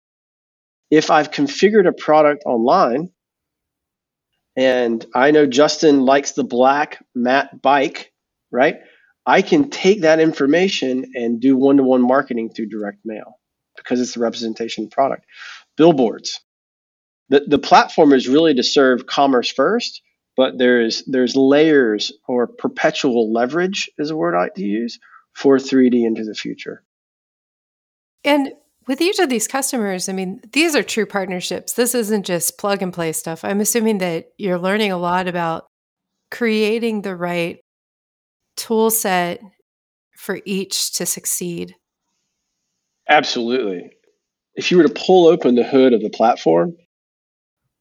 If 0.89 1.10
I've 1.12 1.31
configured 1.31 1.88
a 1.88 1.93
product 1.93 2.43
online 2.45 3.10
and 4.58 5.06
I 5.13 5.30
know 5.30 5.46
Justin 5.46 6.02
likes 6.02 6.32
the 6.32 6.43
black 6.43 7.04
matte 7.13 7.62
bike, 7.62 8.12
right? 8.52 8.78
I 9.24 9.43
can 9.43 9.70
take 9.70 10.02
that 10.02 10.20
information 10.20 11.12
and 11.13 11.39
do 11.39 11.56
one 11.56 11.78
to 11.78 11.84
one 11.84 12.02
marketing 12.02 12.50
through 12.50 12.70
direct 12.70 13.00
mail 13.06 13.39
because 13.76 14.02
it's 14.02 14.15
the 14.15 14.20
representation 14.20 14.89
product. 14.89 15.26
Billboards. 15.76 16.39
The, 17.30 17.41
the 17.41 17.60
platform 17.60 18.13
is 18.13 18.28
really 18.28 18.56
to 18.56 18.63
serve 18.63 19.06
commerce 19.06 19.52
first, 19.52 20.02
but 20.36 20.58
there's 20.58 21.04
there's 21.06 21.36
layers 21.36 22.12
or 22.28 22.48
perpetual 22.48 23.32
leverage 23.32 23.91
is 24.00 24.10
a 24.10 24.15
word 24.15 24.36
I 24.36 24.43
like 24.43 24.56
to 24.56 24.63
use 24.63 24.98
for 25.34 25.58
3D 25.58 26.04
into 26.04 26.24
the 26.24 26.34
future. 26.34 26.84
And 28.24 28.54
with 28.88 29.02
each 29.02 29.19
of 29.19 29.30
these 29.30 29.47
customers, 29.47 30.08
I 30.08 30.13
mean, 30.13 30.39
these 30.54 30.76
are 30.76 30.84
true 30.84 31.06
partnerships. 31.06 31.73
This 31.73 31.93
isn't 31.93 32.26
just 32.26 32.58
plug 32.58 32.82
and 32.82 32.93
play 32.93 33.12
stuff. 33.12 33.43
I'm 33.43 33.60
assuming 33.60 33.97
that 33.97 34.28
you're 34.38 34.58
learning 34.58 34.91
a 34.91 34.97
lot 34.97 35.28
about 35.28 35.65
creating 36.32 37.02
the 37.02 37.15
right 37.15 37.60
tool 38.56 38.89
set 38.89 39.41
for 40.17 40.39
each 40.45 40.93
to 40.93 41.06
succeed. 41.06 41.76
Absolutely. 43.10 43.91
If 44.56 44.71
you 44.71 44.78
were 44.78 44.84
to 44.84 44.93
pull 44.93 45.28
open 45.28 45.56
the 45.56 45.63
hood 45.63 45.93
of 45.93 46.02
the 46.02 46.10
platform, 46.10 46.76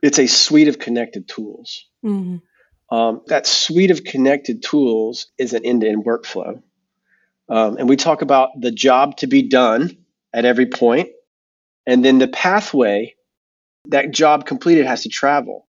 it's 0.03 0.19
a 0.19 0.27
suite 0.27 0.69
of 0.69 0.79
connected 0.79 1.29
tools. 1.29 1.85
Mm-hmm. 2.05 2.37
Um, 2.95 3.23
that 3.27 3.47
suite 3.47 3.91
of 3.91 4.05
connected 4.05 4.63
tools 4.63 5.29
is 5.39 5.53
an 5.53 5.65
end 5.65 5.81
to 5.81 5.89
end 5.89 6.05
workflow. 6.05 6.63
Um, 7.49 7.77
and 7.79 7.89
we 7.89 7.97
talk 7.97 8.23
about 8.23 8.51
the 8.61 8.71
job 8.71 9.17
to 9.19 9.27
be 9.27 9.43
done 9.43 9.97
at 10.37 10.45
every 10.45 10.67
point, 10.67 11.09
and 11.87 12.05
then 12.05 12.19
the 12.19 12.29
pathway 12.29 13.15
that 13.87 14.13
job 14.13 14.47
completed 14.47 14.87
has 14.87 15.03
to 15.03 15.09
travel. 15.09 15.67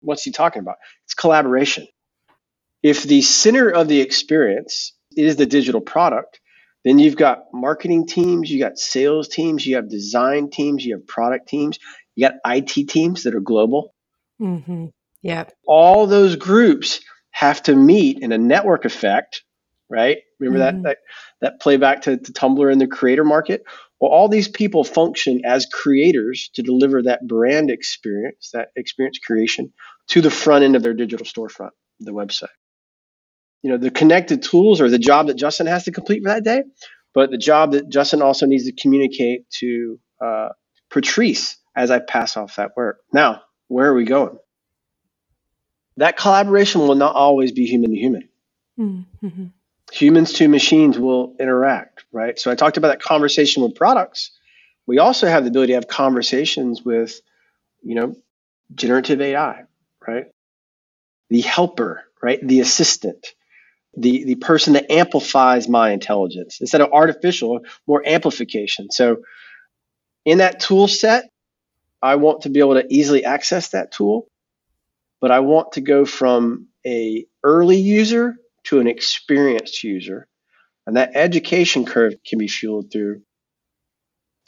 What's 0.00 0.24
he 0.24 0.32
talking 0.32 0.60
about? 0.60 0.76
It's 1.04 1.14
collaboration. 1.14 1.86
If 2.82 3.04
the 3.04 3.22
center 3.22 3.70
of 3.70 3.88
the 3.88 4.00
experience 4.00 4.92
is 5.16 5.36
the 5.36 5.46
digital 5.46 5.80
product, 5.80 6.40
then 6.84 6.98
you've 6.98 7.16
got 7.16 7.44
marketing 7.52 8.06
teams, 8.06 8.50
you 8.50 8.58
got 8.58 8.78
sales 8.78 9.28
teams, 9.28 9.66
you 9.66 9.76
have 9.76 9.88
design 9.88 10.50
teams, 10.50 10.84
you 10.84 10.96
have 10.96 11.06
product 11.06 11.48
teams, 11.48 11.78
you 12.14 12.28
got 12.28 12.36
IT 12.44 12.88
teams 12.88 13.22
that 13.22 13.34
are 13.34 13.40
global. 13.40 13.94
Mm-hmm. 14.40 14.86
Yeah. 15.22 15.44
All 15.66 16.06
those 16.06 16.36
groups 16.36 17.00
have 17.30 17.62
to 17.64 17.74
meet 17.74 18.20
in 18.20 18.32
a 18.32 18.38
network 18.38 18.84
effect, 18.84 19.42
right? 19.88 20.18
Remember 20.40 20.64
mm-hmm. 20.64 20.82
that, 20.82 20.88
that 20.88 20.98
that 21.40 21.60
play 21.60 21.76
back 21.76 22.02
to, 22.02 22.16
to 22.16 22.32
Tumblr 22.32 22.72
in 22.72 22.78
the 22.78 22.86
creator 22.86 23.24
market? 23.24 23.64
Well, 24.00 24.12
all 24.12 24.28
these 24.28 24.48
people 24.48 24.84
function 24.84 25.42
as 25.44 25.66
creators 25.66 26.50
to 26.54 26.62
deliver 26.62 27.02
that 27.02 27.26
brand 27.26 27.70
experience, 27.70 28.50
that 28.52 28.68
experience 28.76 29.18
creation 29.18 29.72
to 30.08 30.20
the 30.20 30.30
front 30.30 30.64
end 30.64 30.76
of 30.76 30.82
their 30.82 30.94
digital 30.94 31.26
storefront, 31.26 31.70
the 31.98 32.12
website. 32.12 32.48
You 33.62 33.70
know, 33.70 33.76
the 33.76 33.90
connected 33.90 34.42
tools 34.42 34.80
are 34.80 34.88
the 34.88 35.00
job 35.00 35.26
that 35.26 35.34
Justin 35.34 35.66
has 35.66 35.84
to 35.84 35.92
complete 35.92 36.22
for 36.22 36.28
that 36.28 36.44
day, 36.44 36.62
but 37.12 37.30
the 37.30 37.38
job 37.38 37.72
that 37.72 37.88
Justin 37.88 38.22
also 38.22 38.46
needs 38.46 38.64
to 38.66 38.72
communicate 38.72 39.50
to 39.58 39.98
uh, 40.24 40.50
Patrice 40.90 41.56
as 41.74 41.90
I 41.90 41.98
pass 41.98 42.36
off 42.36 42.56
that 42.56 42.76
work. 42.76 43.00
Now, 43.12 43.42
where 43.66 43.90
are 43.90 43.94
we 43.94 44.04
going? 44.04 44.38
That 45.96 46.16
collaboration 46.16 46.82
will 46.82 46.94
not 46.94 47.16
always 47.16 47.50
be 47.50 47.66
human 47.66 47.90
to 47.90 47.96
human. 47.96 48.28
Mm-hmm 48.78 49.46
humans 49.92 50.34
to 50.34 50.48
machines 50.48 50.98
will 50.98 51.34
interact, 51.40 52.04
right? 52.12 52.38
So 52.38 52.50
I 52.50 52.54
talked 52.54 52.76
about 52.76 52.88
that 52.88 53.02
conversation 53.02 53.62
with 53.62 53.74
products. 53.74 54.32
We 54.86 54.98
also 54.98 55.26
have 55.26 55.44
the 55.44 55.50
ability 55.50 55.72
to 55.72 55.76
have 55.76 55.88
conversations 55.88 56.82
with, 56.82 57.20
you 57.82 57.94
know, 57.94 58.16
generative 58.74 59.20
AI, 59.20 59.62
right? 60.06 60.26
The 61.30 61.40
helper, 61.40 62.04
right? 62.22 62.38
The 62.42 62.60
assistant, 62.60 63.26
the, 63.96 64.24
the 64.24 64.34
person 64.36 64.74
that 64.74 64.90
amplifies 64.90 65.68
my 65.68 65.90
intelligence 65.90 66.60
instead 66.60 66.80
of 66.80 66.92
artificial, 66.92 67.60
more 67.86 68.02
amplification. 68.06 68.90
So 68.90 69.18
in 70.24 70.38
that 70.38 70.60
tool 70.60 70.88
set, 70.88 71.30
I 72.00 72.16
want 72.16 72.42
to 72.42 72.50
be 72.50 72.60
able 72.60 72.74
to 72.74 72.86
easily 72.88 73.24
access 73.24 73.70
that 73.70 73.92
tool, 73.92 74.28
but 75.20 75.30
I 75.30 75.40
want 75.40 75.72
to 75.72 75.80
go 75.80 76.04
from 76.04 76.68
a 76.86 77.26
early 77.42 77.78
user 77.78 78.36
to 78.68 78.80
an 78.80 78.86
experienced 78.86 79.82
user. 79.82 80.26
And 80.86 80.96
that 80.96 81.12
education 81.14 81.86
curve 81.86 82.14
can 82.24 82.38
be 82.38 82.48
fueled 82.48 82.90
through 82.90 83.22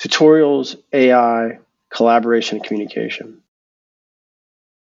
tutorials, 0.01 0.77
AI, 0.93 1.59
collaboration, 1.91 2.59
and 2.59 2.67
communication. 2.67 3.43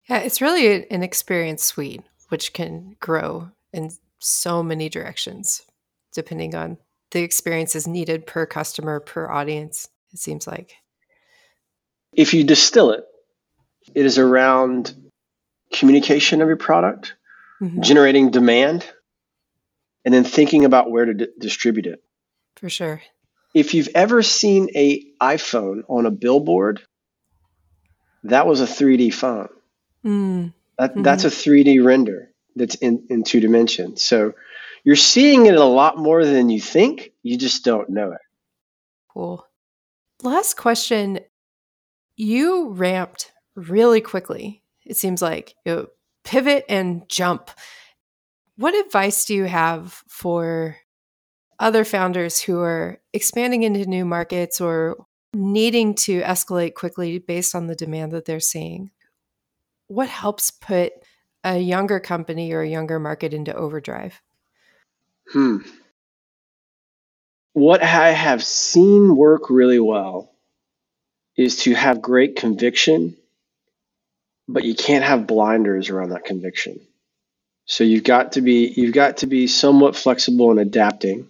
Yeah, 0.09 0.19
it's 0.19 0.41
really 0.41 0.86
an 0.89 1.03
experience 1.03 1.63
suite, 1.63 2.03
which 2.29 2.53
can 2.53 2.97
grow 2.99 3.49
in 3.71 3.91
so 4.19 4.62
many 4.62 4.89
directions, 4.89 5.62
depending 6.13 6.55
on 6.55 6.77
the 7.12 7.21
experiences 7.21 7.88
needed 7.88 8.25
per 8.25 8.45
customer, 8.45 8.99
per 8.99 9.29
audience, 9.29 9.89
it 10.12 10.19
seems 10.19 10.47
like. 10.47 10.75
If 12.12 12.33
you 12.33 12.43
distill 12.43 12.91
it, 12.91 13.05
it 13.95 14.05
is 14.05 14.17
around 14.17 14.95
communication 15.71 16.41
of 16.41 16.47
your 16.47 16.57
product, 16.57 17.15
mm-hmm. 17.62 17.81
generating 17.81 18.31
demand, 18.31 18.86
and 20.05 20.13
then 20.13 20.23
thinking 20.23 20.65
about 20.65 20.91
where 20.91 21.05
to 21.05 21.13
d- 21.13 21.27
distribute 21.39 21.85
it. 21.87 22.03
For 22.55 22.69
sure. 22.69 23.01
If 23.53 23.73
you've 23.73 23.89
ever 23.93 24.23
seen 24.23 24.69
a 24.75 25.03
iPhone 25.21 25.83
on 25.87 26.05
a 26.05 26.11
billboard, 26.11 26.81
that 28.23 28.47
was 28.47 28.61
a 28.61 28.65
3D 28.65 29.13
phone. 29.13 29.49
Mm. 30.03 30.53
That, 30.77 30.91
mm-hmm. 30.91 31.03
That's 31.03 31.23
a 31.23 31.29
3D 31.29 31.83
render 31.83 32.31
that's 32.55 32.75
in, 32.75 33.05
in 33.09 33.23
two 33.23 33.39
dimensions. 33.39 34.03
So 34.03 34.33
you're 34.83 34.95
seeing 34.95 35.45
it 35.45 35.55
a 35.55 35.63
lot 35.63 35.97
more 35.97 36.25
than 36.25 36.49
you 36.49 36.59
think. 36.59 37.11
You 37.21 37.37
just 37.37 37.63
don't 37.63 37.89
know 37.89 38.11
it. 38.11 38.21
Cool. 39.09 39.45
Last 40.23 40.55
question. 40.57 41.19
You 42.15 42.69
ramped 42.69 43.31
really 43.55 44.01
quickly. 44.01 44.61
It 44.85 44.97
seems 44.97 45.21
like 45.21 45.55
you 45.65 45.89
pivot 46.23 46.65
and 46.69 47.07
jump. 47.09 47.49
What 48.55 48.75
advice 48.75 49.25
do 49.25 49.33
you 49.33 49.45
have 49.45 50.03
for 50.07 50.77
other 51.59 51.83
founders 51.83 52.41
who 52.41 52.59
are 52.59 52.99
expanding 53.11 53.63
into 53.63 53.85
new 53.85 54.05
markets 54.05 54.61
or 54.61 55.05
needing 55.33 55.95
to 55.95 56.21
escalate 56.21 56.75
quickly 56.75 57.17
based 57.17 57.55
on 57.55 57.67
the 57.67 57.75
demand 57.75 58.11
that 58.11 58.25
they're 58.25 58.39
seeing? 58.39 58.91
What 59.87 60.07
helps 60.07 60.51
put 60.51 60.93
a 61.43 61.57
younger 61.57 61.99
company 61.99 62.53
or 62.53 62.61
a 62.61 62.69
younger 62.69 62.99
market 62.99 63.33
into 63.33 63.55
overdrive? 63.55 64.21
Hmm. 65.31 65.57
What 67.53 67.81
I 67.81 68.09
have 68.09 68.43
seen 68.43 69.15
work 69.15 69.49
really 69.49 69.79
well 69.79 70.31
is 71.35 71.57
to 71.63 71.73
have 71.73 72.01
great 72.01 72.35
conviction, 72.35 73.15
but 74.47 74.63
you 74.63 74.75
can't 74.75 75.03
have 75.03 75.27
blinders 75.27 75.89
around 75.89 76.09
that 76.09 76.25
conviction. 76.25 76.79
So 77.65 77.84
you've 77.84 78.04
got 78.04 78.34
to 78.34 78.41
be 78.41 78.73
you've 78.76 78.93
got 78.93 79.17
to 79.17 79.28
be 79.28 79.47
somewhat 79.47 79.95
flexible 79.95 80.52
and 80.52 80.60
adapting. 80.60 81.30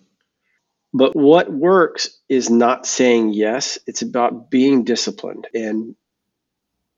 But 0.93 1.15
what 1.15 1.52
works 1.52 2.19
is 2.30 2.50
not 2.50 2.86
saying 2.86 3.34
yes. 3.34 3.80
It's 3.88 4.02
about 4.04 4.50
being 4.52 4.84
disciplined 4.84 5.48
and 5.54 5.96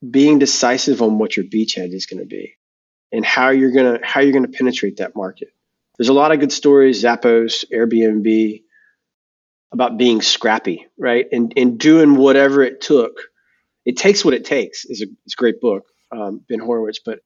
being 0.10 0.40
decisive 0.40 1.02
on 1.02 1.18
what 1.18 1.38
your 1.38 1.46
beachhead 1.46 1.94
is 1.94 2.06
going 2.06 2.22
to 2.22 2.28
be 2.28 2.56
and 3.12 3.26
how 3.26 3.50
you're 3.50 3.72
going 3.72 4.00
to 4.00 4.06
how 4.06 4.22
you're 4.22 4.34
going 4.34 4.50
to 4.50 4.58
penetrate 4.58 4.98
that 4.98 5.16
market. 5.16 5.50
There's 5.98 6.10
a 6.10 6.14
lot 6.14 6.32
of 6.34 6.40
good 6.40 6.52
stories, 6.52 7.04
Zappos, 7.04 7.66
Airbnb, 7.74 8.64
about 9.74 9.98
being 9.98 10.22
scrappy, 10.22 10.88
right? 10.98 11.26
And 11.32 11.54
and 11.58 11.80
doing 11.80 12.16
whatever 12.16 12.64
it 12.64 12.82
took. 12.82 13.20
It 13.86 13.98
takes 13.98 14.26
what 14.26 14.34
it 14.34 14.46
takes 14.46 14.86
is 14.86 15.02
a, 15.02 15.06
it's 15.26 15.36
a 15.36 15.38
great 15.38 15.62
book, 15.62 15.86
um, 16.12 16.42
Ben 16.50 16.60
Horowitz, 16.60 17.00
but 17.06 17.20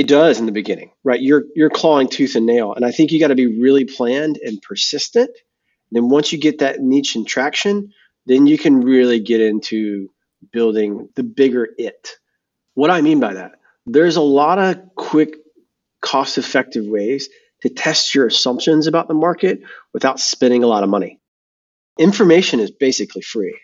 it 0.00 0.08
does 0.08 0.40
in 0.40 0.46
the 0.46 0.52
beginning, 0.52 0.92
right? 1.04 1.20
You're 1.20 1.44
you're 1.54 1.68
clawing 1.68 2.08
tooth 2.08 2.34
and 2.34 2.46
nail, 2.46 2.72
and 2.72 2.86
I 2.86 2.90
think 2.90 3.12
you 3.12 3.20
got 3.20 3.28
to 3.28 3.34
be 3.34 3.60
really 3.60 3.84
planned 3.84 4.38
and 4.38 4.60
persistent. 4.62 5.28
And 5.28 5.92
then 5.92 6.08
once 6.08 6.32
you 6.32 6.38
get 6.38 6.60
that 6.60 6.80
niche 6.80 7.16
and 7.16 7.26
traction, 7.26 7.92
then 8.24 8.46
you 8.46 8.56
can 8.56 8.80
really 8.80 9.20
get 9.20 9.42
into 9.42 10.08
building 10.52 11.10
the 11.16 11.22
bigger 11.22 11.68
it. 11.76 12.16
What 12.72 12.90
I 12.90 13.02
mean 13.02 13.20
by 13.20 13.34
that, 13.34 13.60
there's 13.84 14.16
a 14.16 14.22
lot 14.22 14.58
of 14.58 14.78
quick, 14.94 15.36
cost-effective 16.00 16.86
ways 16.86 17.28
to 17.60 17.68
test 17.68 18.14
your 18.14 18.26
assumptions 18.26 18.86
about 18.86 19.06
the 19.06 19.12
market 19.12 19.60
without 19.92 20.18
spending 20.18 20.62
a 20.62 20.66
lot 20.66 20.82
of 20.82 20.88
money. 20.88 21.20
Information 21.98 22.58
is 22.58 22.70
basically 22.70 23.20
free, 23.20 23.60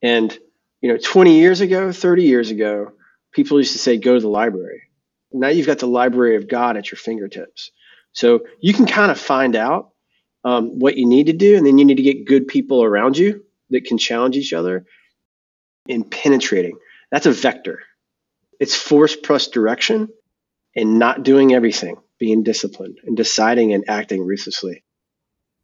and 0.00 0.32
you 0.80 0.90
know, 0.90 0.96
20 0.96 1.38
years 1.38 1.60
ago, 1.60 1.92
30 1.92 2.22
years 2.22 2.50
ago, 2.50 2.92
people 3.32 3.58
used 3.58 3.72
to 3.72 3.78
say, 3.78 3.98
"Go 3.98 4.14
to 4.14 4.20
the 4.20 4.28
library." 4.28 4.87
Now 5.32 5.48
you've 5.48 5.66
got 5.66 5.78
the 5.78 5.86
library 5.86 6.36
of 6.36 6.48
God 6.48 6.76
at 6.76 6.90
your 6.90 6.98
fingertips. 6.98 7.70
So 8.12 8.40
you 8.60 8.72
can 8.72 8.86
kind 8.86 9.10
of 9.10 9.18
find 9.18 9.54
out 9.54 9.90
um, 10.44 10.78
what 10.78 10.96
you 10.96 11.06
need 11.06 11.26
to 11.26 11.32
do, 11.32 11.56
and 11.56 11.66
then 11.66 11.78
you 11.78 11.84
need 11.84 11.98
to 11.98 12.02
get 12.02 12.26
good 12.26 12.48
people 12.48 12.82
around 12.82 13.18
you 13.18 13.44
that 13.70 13.84
can 13.84 13.98
challenge 13.98 14.36
each 14.36 14.52
other 14.52 14.86
in 15.86 16.04
penetrating. 16.04 16.78
That's 17.10 17.26
a 17.26 17.32
vector. 17.32 17.80
It's 18.58 18.74
force 18.74 19.14
plus 19.16 19.48
direction 19.48 20.08
and 20.74 20.98
not 20.98 21.22
doing 21.22 21.54
everything. 21.54 21.96
being 22.18 22.42
disciplined 22.42 22.98
and 23.04 23.16
deciding 23.16 23.72
and 23.72 23.84
acting 23.88 24.24
ruthlessly. 24.24 24.84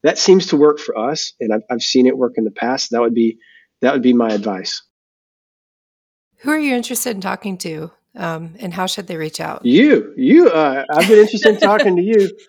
That 0.02 0.18
seems 0.18 0.46
to 0.48 0.56
work 0.56 0.78
for 0.78 0.96
us, 0.96 1.32
and 1.40 1.52
I've, 1.52 1.62
I've 1.70 1.82
seen 1.82 2.06
it 2.06 2.16
work 2.16 2.34
in 2.36 2.44
the 2.44 2.50
past. 2.50 2.90
That 2.90 3.00
would 3.00 3.14
be 3.14 3.38
that 3.80 3.92
would 3.92 4.02
be 4.02 4.12
my 4.12 4.28
advice. 4.28 4.82
Who 6.38 6.50
are 6.50 6.58
you 6.58 6.74
interested 6.74 7.16
in 7.16 7.20
talking 7.20 7.58
to, 7.58 7.90
um, 8.16 8.54
and 8.58 8.72
how 8.72 8.86
should 8.86 9.06
they 9.06 9.16
reach 9.16 9.40
out? 9.40 9.64
You, 9.64 10.14
you. 10.16 10.50
Uh, 10.50 10.84
I've 10.90 11.08
been 11.08 11.18
interested 11.18 11.54
in 11.54 11.60
talking 11.60 11.96
to 11.96 12.02
you. 12.02 12.30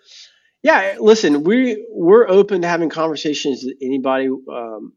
Yeah, 0.64 0.96
listen, 1.00 1.44
we 1.44 1.86
we're 1.92 2.28
open 2.28 2.64
to 2.64 2.68
having 2.68 2.90
conversations 2.90 3.64
with 3.64 3.76
anybody 3.84 4.30
um, 4.30 4.94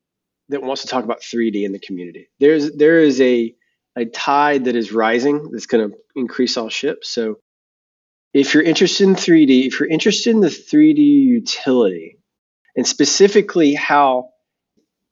that 0.49 0.63
wants 0.63 0.81
to 0.81 0.89
talk 0.89 1.05
about 1.05 1.21
3D 1.21 1.63
in 1.63 1.73
the 1.73 1.79
community. 1.79 2.31
There's 2.41 2.73
there 2.75 3.01
is 3.01 3.21
a 3.21 3.55
a 3.95 4.07
tide 4.07 4.65
that 4.65 4.77
is 4.77 4.93
rising 4.93 5.51
that's 5.51 5.67
going 5.67 5.91
to 5.91 5.97
increase 6.17 6.57
all 6.57 6.71
ships. 6.71 7.11
So 7.11 7.37
if 8.33 8.55
you're 8.55 8.63
interested 8.63 9.09
in 9.09 9.15
3D, 9.15 9.67
if 9.67 9.79
you're 9.79 9.91
interested 9.91 10.31
in 10.31 10.41
the 10.41 10.49
3D 10.49 10.97
utility, 10.97 12.19
and 12.75 12.87
specifically 12.87 13.75
how 13.75 14.31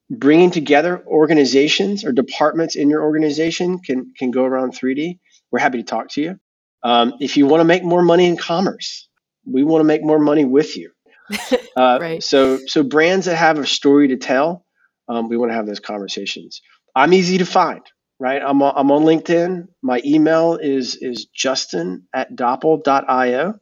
bringing 0.09 0.51
together 0.51 1.05
organizations 1.07 2.05
or 2.05 2.13
departments 2.13 2.77
in 2.77 2.89
your 2.89 3.03
organization 3.03 3.79
can 3.81 4.13
can 4.17 4.31
go 4.31 4.45
around 4.45 4.73
3D, 4.73 5.19
we're 5.57 5.61
happy 5.61 5.79
to 5.79 5.85
talk 5.85 6.11
to 6.11 6.21
you. 6.21 6.39
Um, 6.83 7.15
if 7.19 7.39
you 7.39 7.47
want 7.47 7.63
to 7.63 7.65
make 7.65 7.83
more 7.83 8.03
money 8.03 8.27
in 8.27 8.37
commerce, 8.37 9.09
we 9.51 9.65
want 9.65 9.81
to 9.81 9.85
make 9.85 10.03
more 10.03 10.19
money 10.19 10.45
with 10.45 10.77
you. 10.77 10.93
Uh, 11.77 11.99
right. 12.01 12.23
So 12.23 12.59
so 12.67 12.83
brands 12.83 13.27
that 13.27 13.37
have 13.37 13.59
a 13.59 13.67
story 13.67 14.09
to 14.09 14.17
tell, 14.17 14.65
um, 15.09 15.29
we 15.29 15.37
want 15.37 15.51
to 15.51 15.55
have 15.55 15.67
those 15.67 15.79
conversations. 15.79 16.63
I'm 16.95 17.13
easy 17.13 17.37
to 17.37 17.45
find, 17.45 17.83
right? 18.19 18.41
I'm 18.43 18.63
on, 18.63 18.73
I'm 18.75 18.91
on 18.91 19.03
LinkedIn. 19.03 19.67
My 19.83 20.01
email 20.03 20.57
is 20.57 20.97
is 20.97 21.27
justin 21.27 22.05
at 22.15 22.35
dopple.io. 22.35 23.57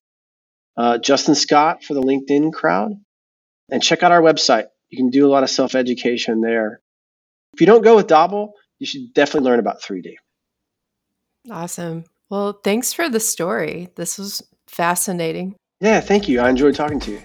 Uh, 0.77 0.99
Justin 0.99 1.35
Scott 1.35 1.83
for 1.83 1.95
the 1.95 2.03
LinkedIn 2.03 2.53
crowd. 2.53 2.93
And 3.69 3.83
check 3.83 4.05
out 4.05 4.13
our 4.13 4.23
website, 4.23 4.67
you 4.91 4.97
can 4.97 5.11
do 5.11 5.27
a 5.27 5.31
lot 5.31 5.43
of 5.43 5.51
self 5.51 5.75
education 5.75 6.41
there. 6.41 6.81
If 7.55 7.61
you 7.61 7.67
don't 7.67 7.83
go 7.83 7.97
with 7.97 8.07
Dopple, 8.07 8.53
you 8.79 8.87
should 8.87 9.13
definitely 9.13 9.51
learn 9.51 9.59
about 9.59 9.83
3D. 9.83 10.15
Awesome. 11.51 12.05
Well, 12.31 12.61
thanks 12.65 12.93
for 12.93 13.09
the 13.09 13.21
story. 13.21 13.91
This 13.97 14.19
was 14.19 14.43
fascinating. 14.67 15.57
Yeah, 15.81 16.01
thank 16.01 16.29
you. 16.29 16.41
I 16.41 16.49
enjoyed 16.49 16.75
talking 16.75 17.01
to 17.01 17.13
you. 17.13 17.23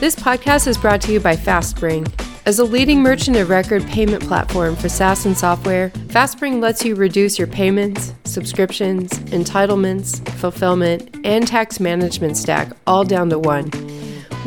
This 0.00 0.16
podcast 0.16 0.66
is 0.66 0.78
brought 0.78 1.02
to 1.02 1.12
you 1.12 1.20
by 1.20 1.36
FastSpring. 1.36 2.10
As 2.46 2.58
a 2.58 2.64
leading 2.64 3.02
merchant 3.02 3.36
of 3.36 3.50
record 3.50 3.86
payment 3.86 4.22
platform 4.24 4.74
for 4.74 4.88
SaaS 4.88 5.26
and 5.26 5.36
software, 5.36 5.90
FastSpring 5.90 6.62
lets 6.62 6.84
you 6.86 6.94
reduce 6.94 7.38
your 7.38 7.46
payments, 7.46 8.14
subscriptions, 8.24 9.10
entitlements, 9.30 10.26
fulfillment, 10.30 11.14
and 11.22 11.46
tax 11.46 11.78
management 11.78 12.38
stack 12.38 12.72
all 12.86 13.04
down 13.04 13.28
to 13.28 13.38
one. 13.38 13.70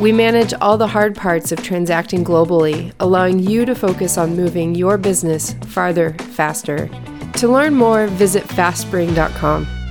We 0.00 0.10
manage 0.10 0.52
all 0.54 0.76
the 0.76 0.88
hard 0.88 1.14
parts 1.14 1.52
of 1.52 1.62
transacting 1.62 2.24
globally, 2.24 2.92
allowing 2.98 3.38
you 3.38 3.64
to 3.64 3.76
focus 3.76 4.18
on 4.18 4.34
moving 4.34 4.74
your 4.74 4.98
business 4.98 5.54
farther, 5.66 6.14
faster. 6.32 6.90
To 7.36 7.48
learn 7.48 7.74
more, 7.74 8.06
visit 8.06 8.44
fastspring.com. 8.44 9.83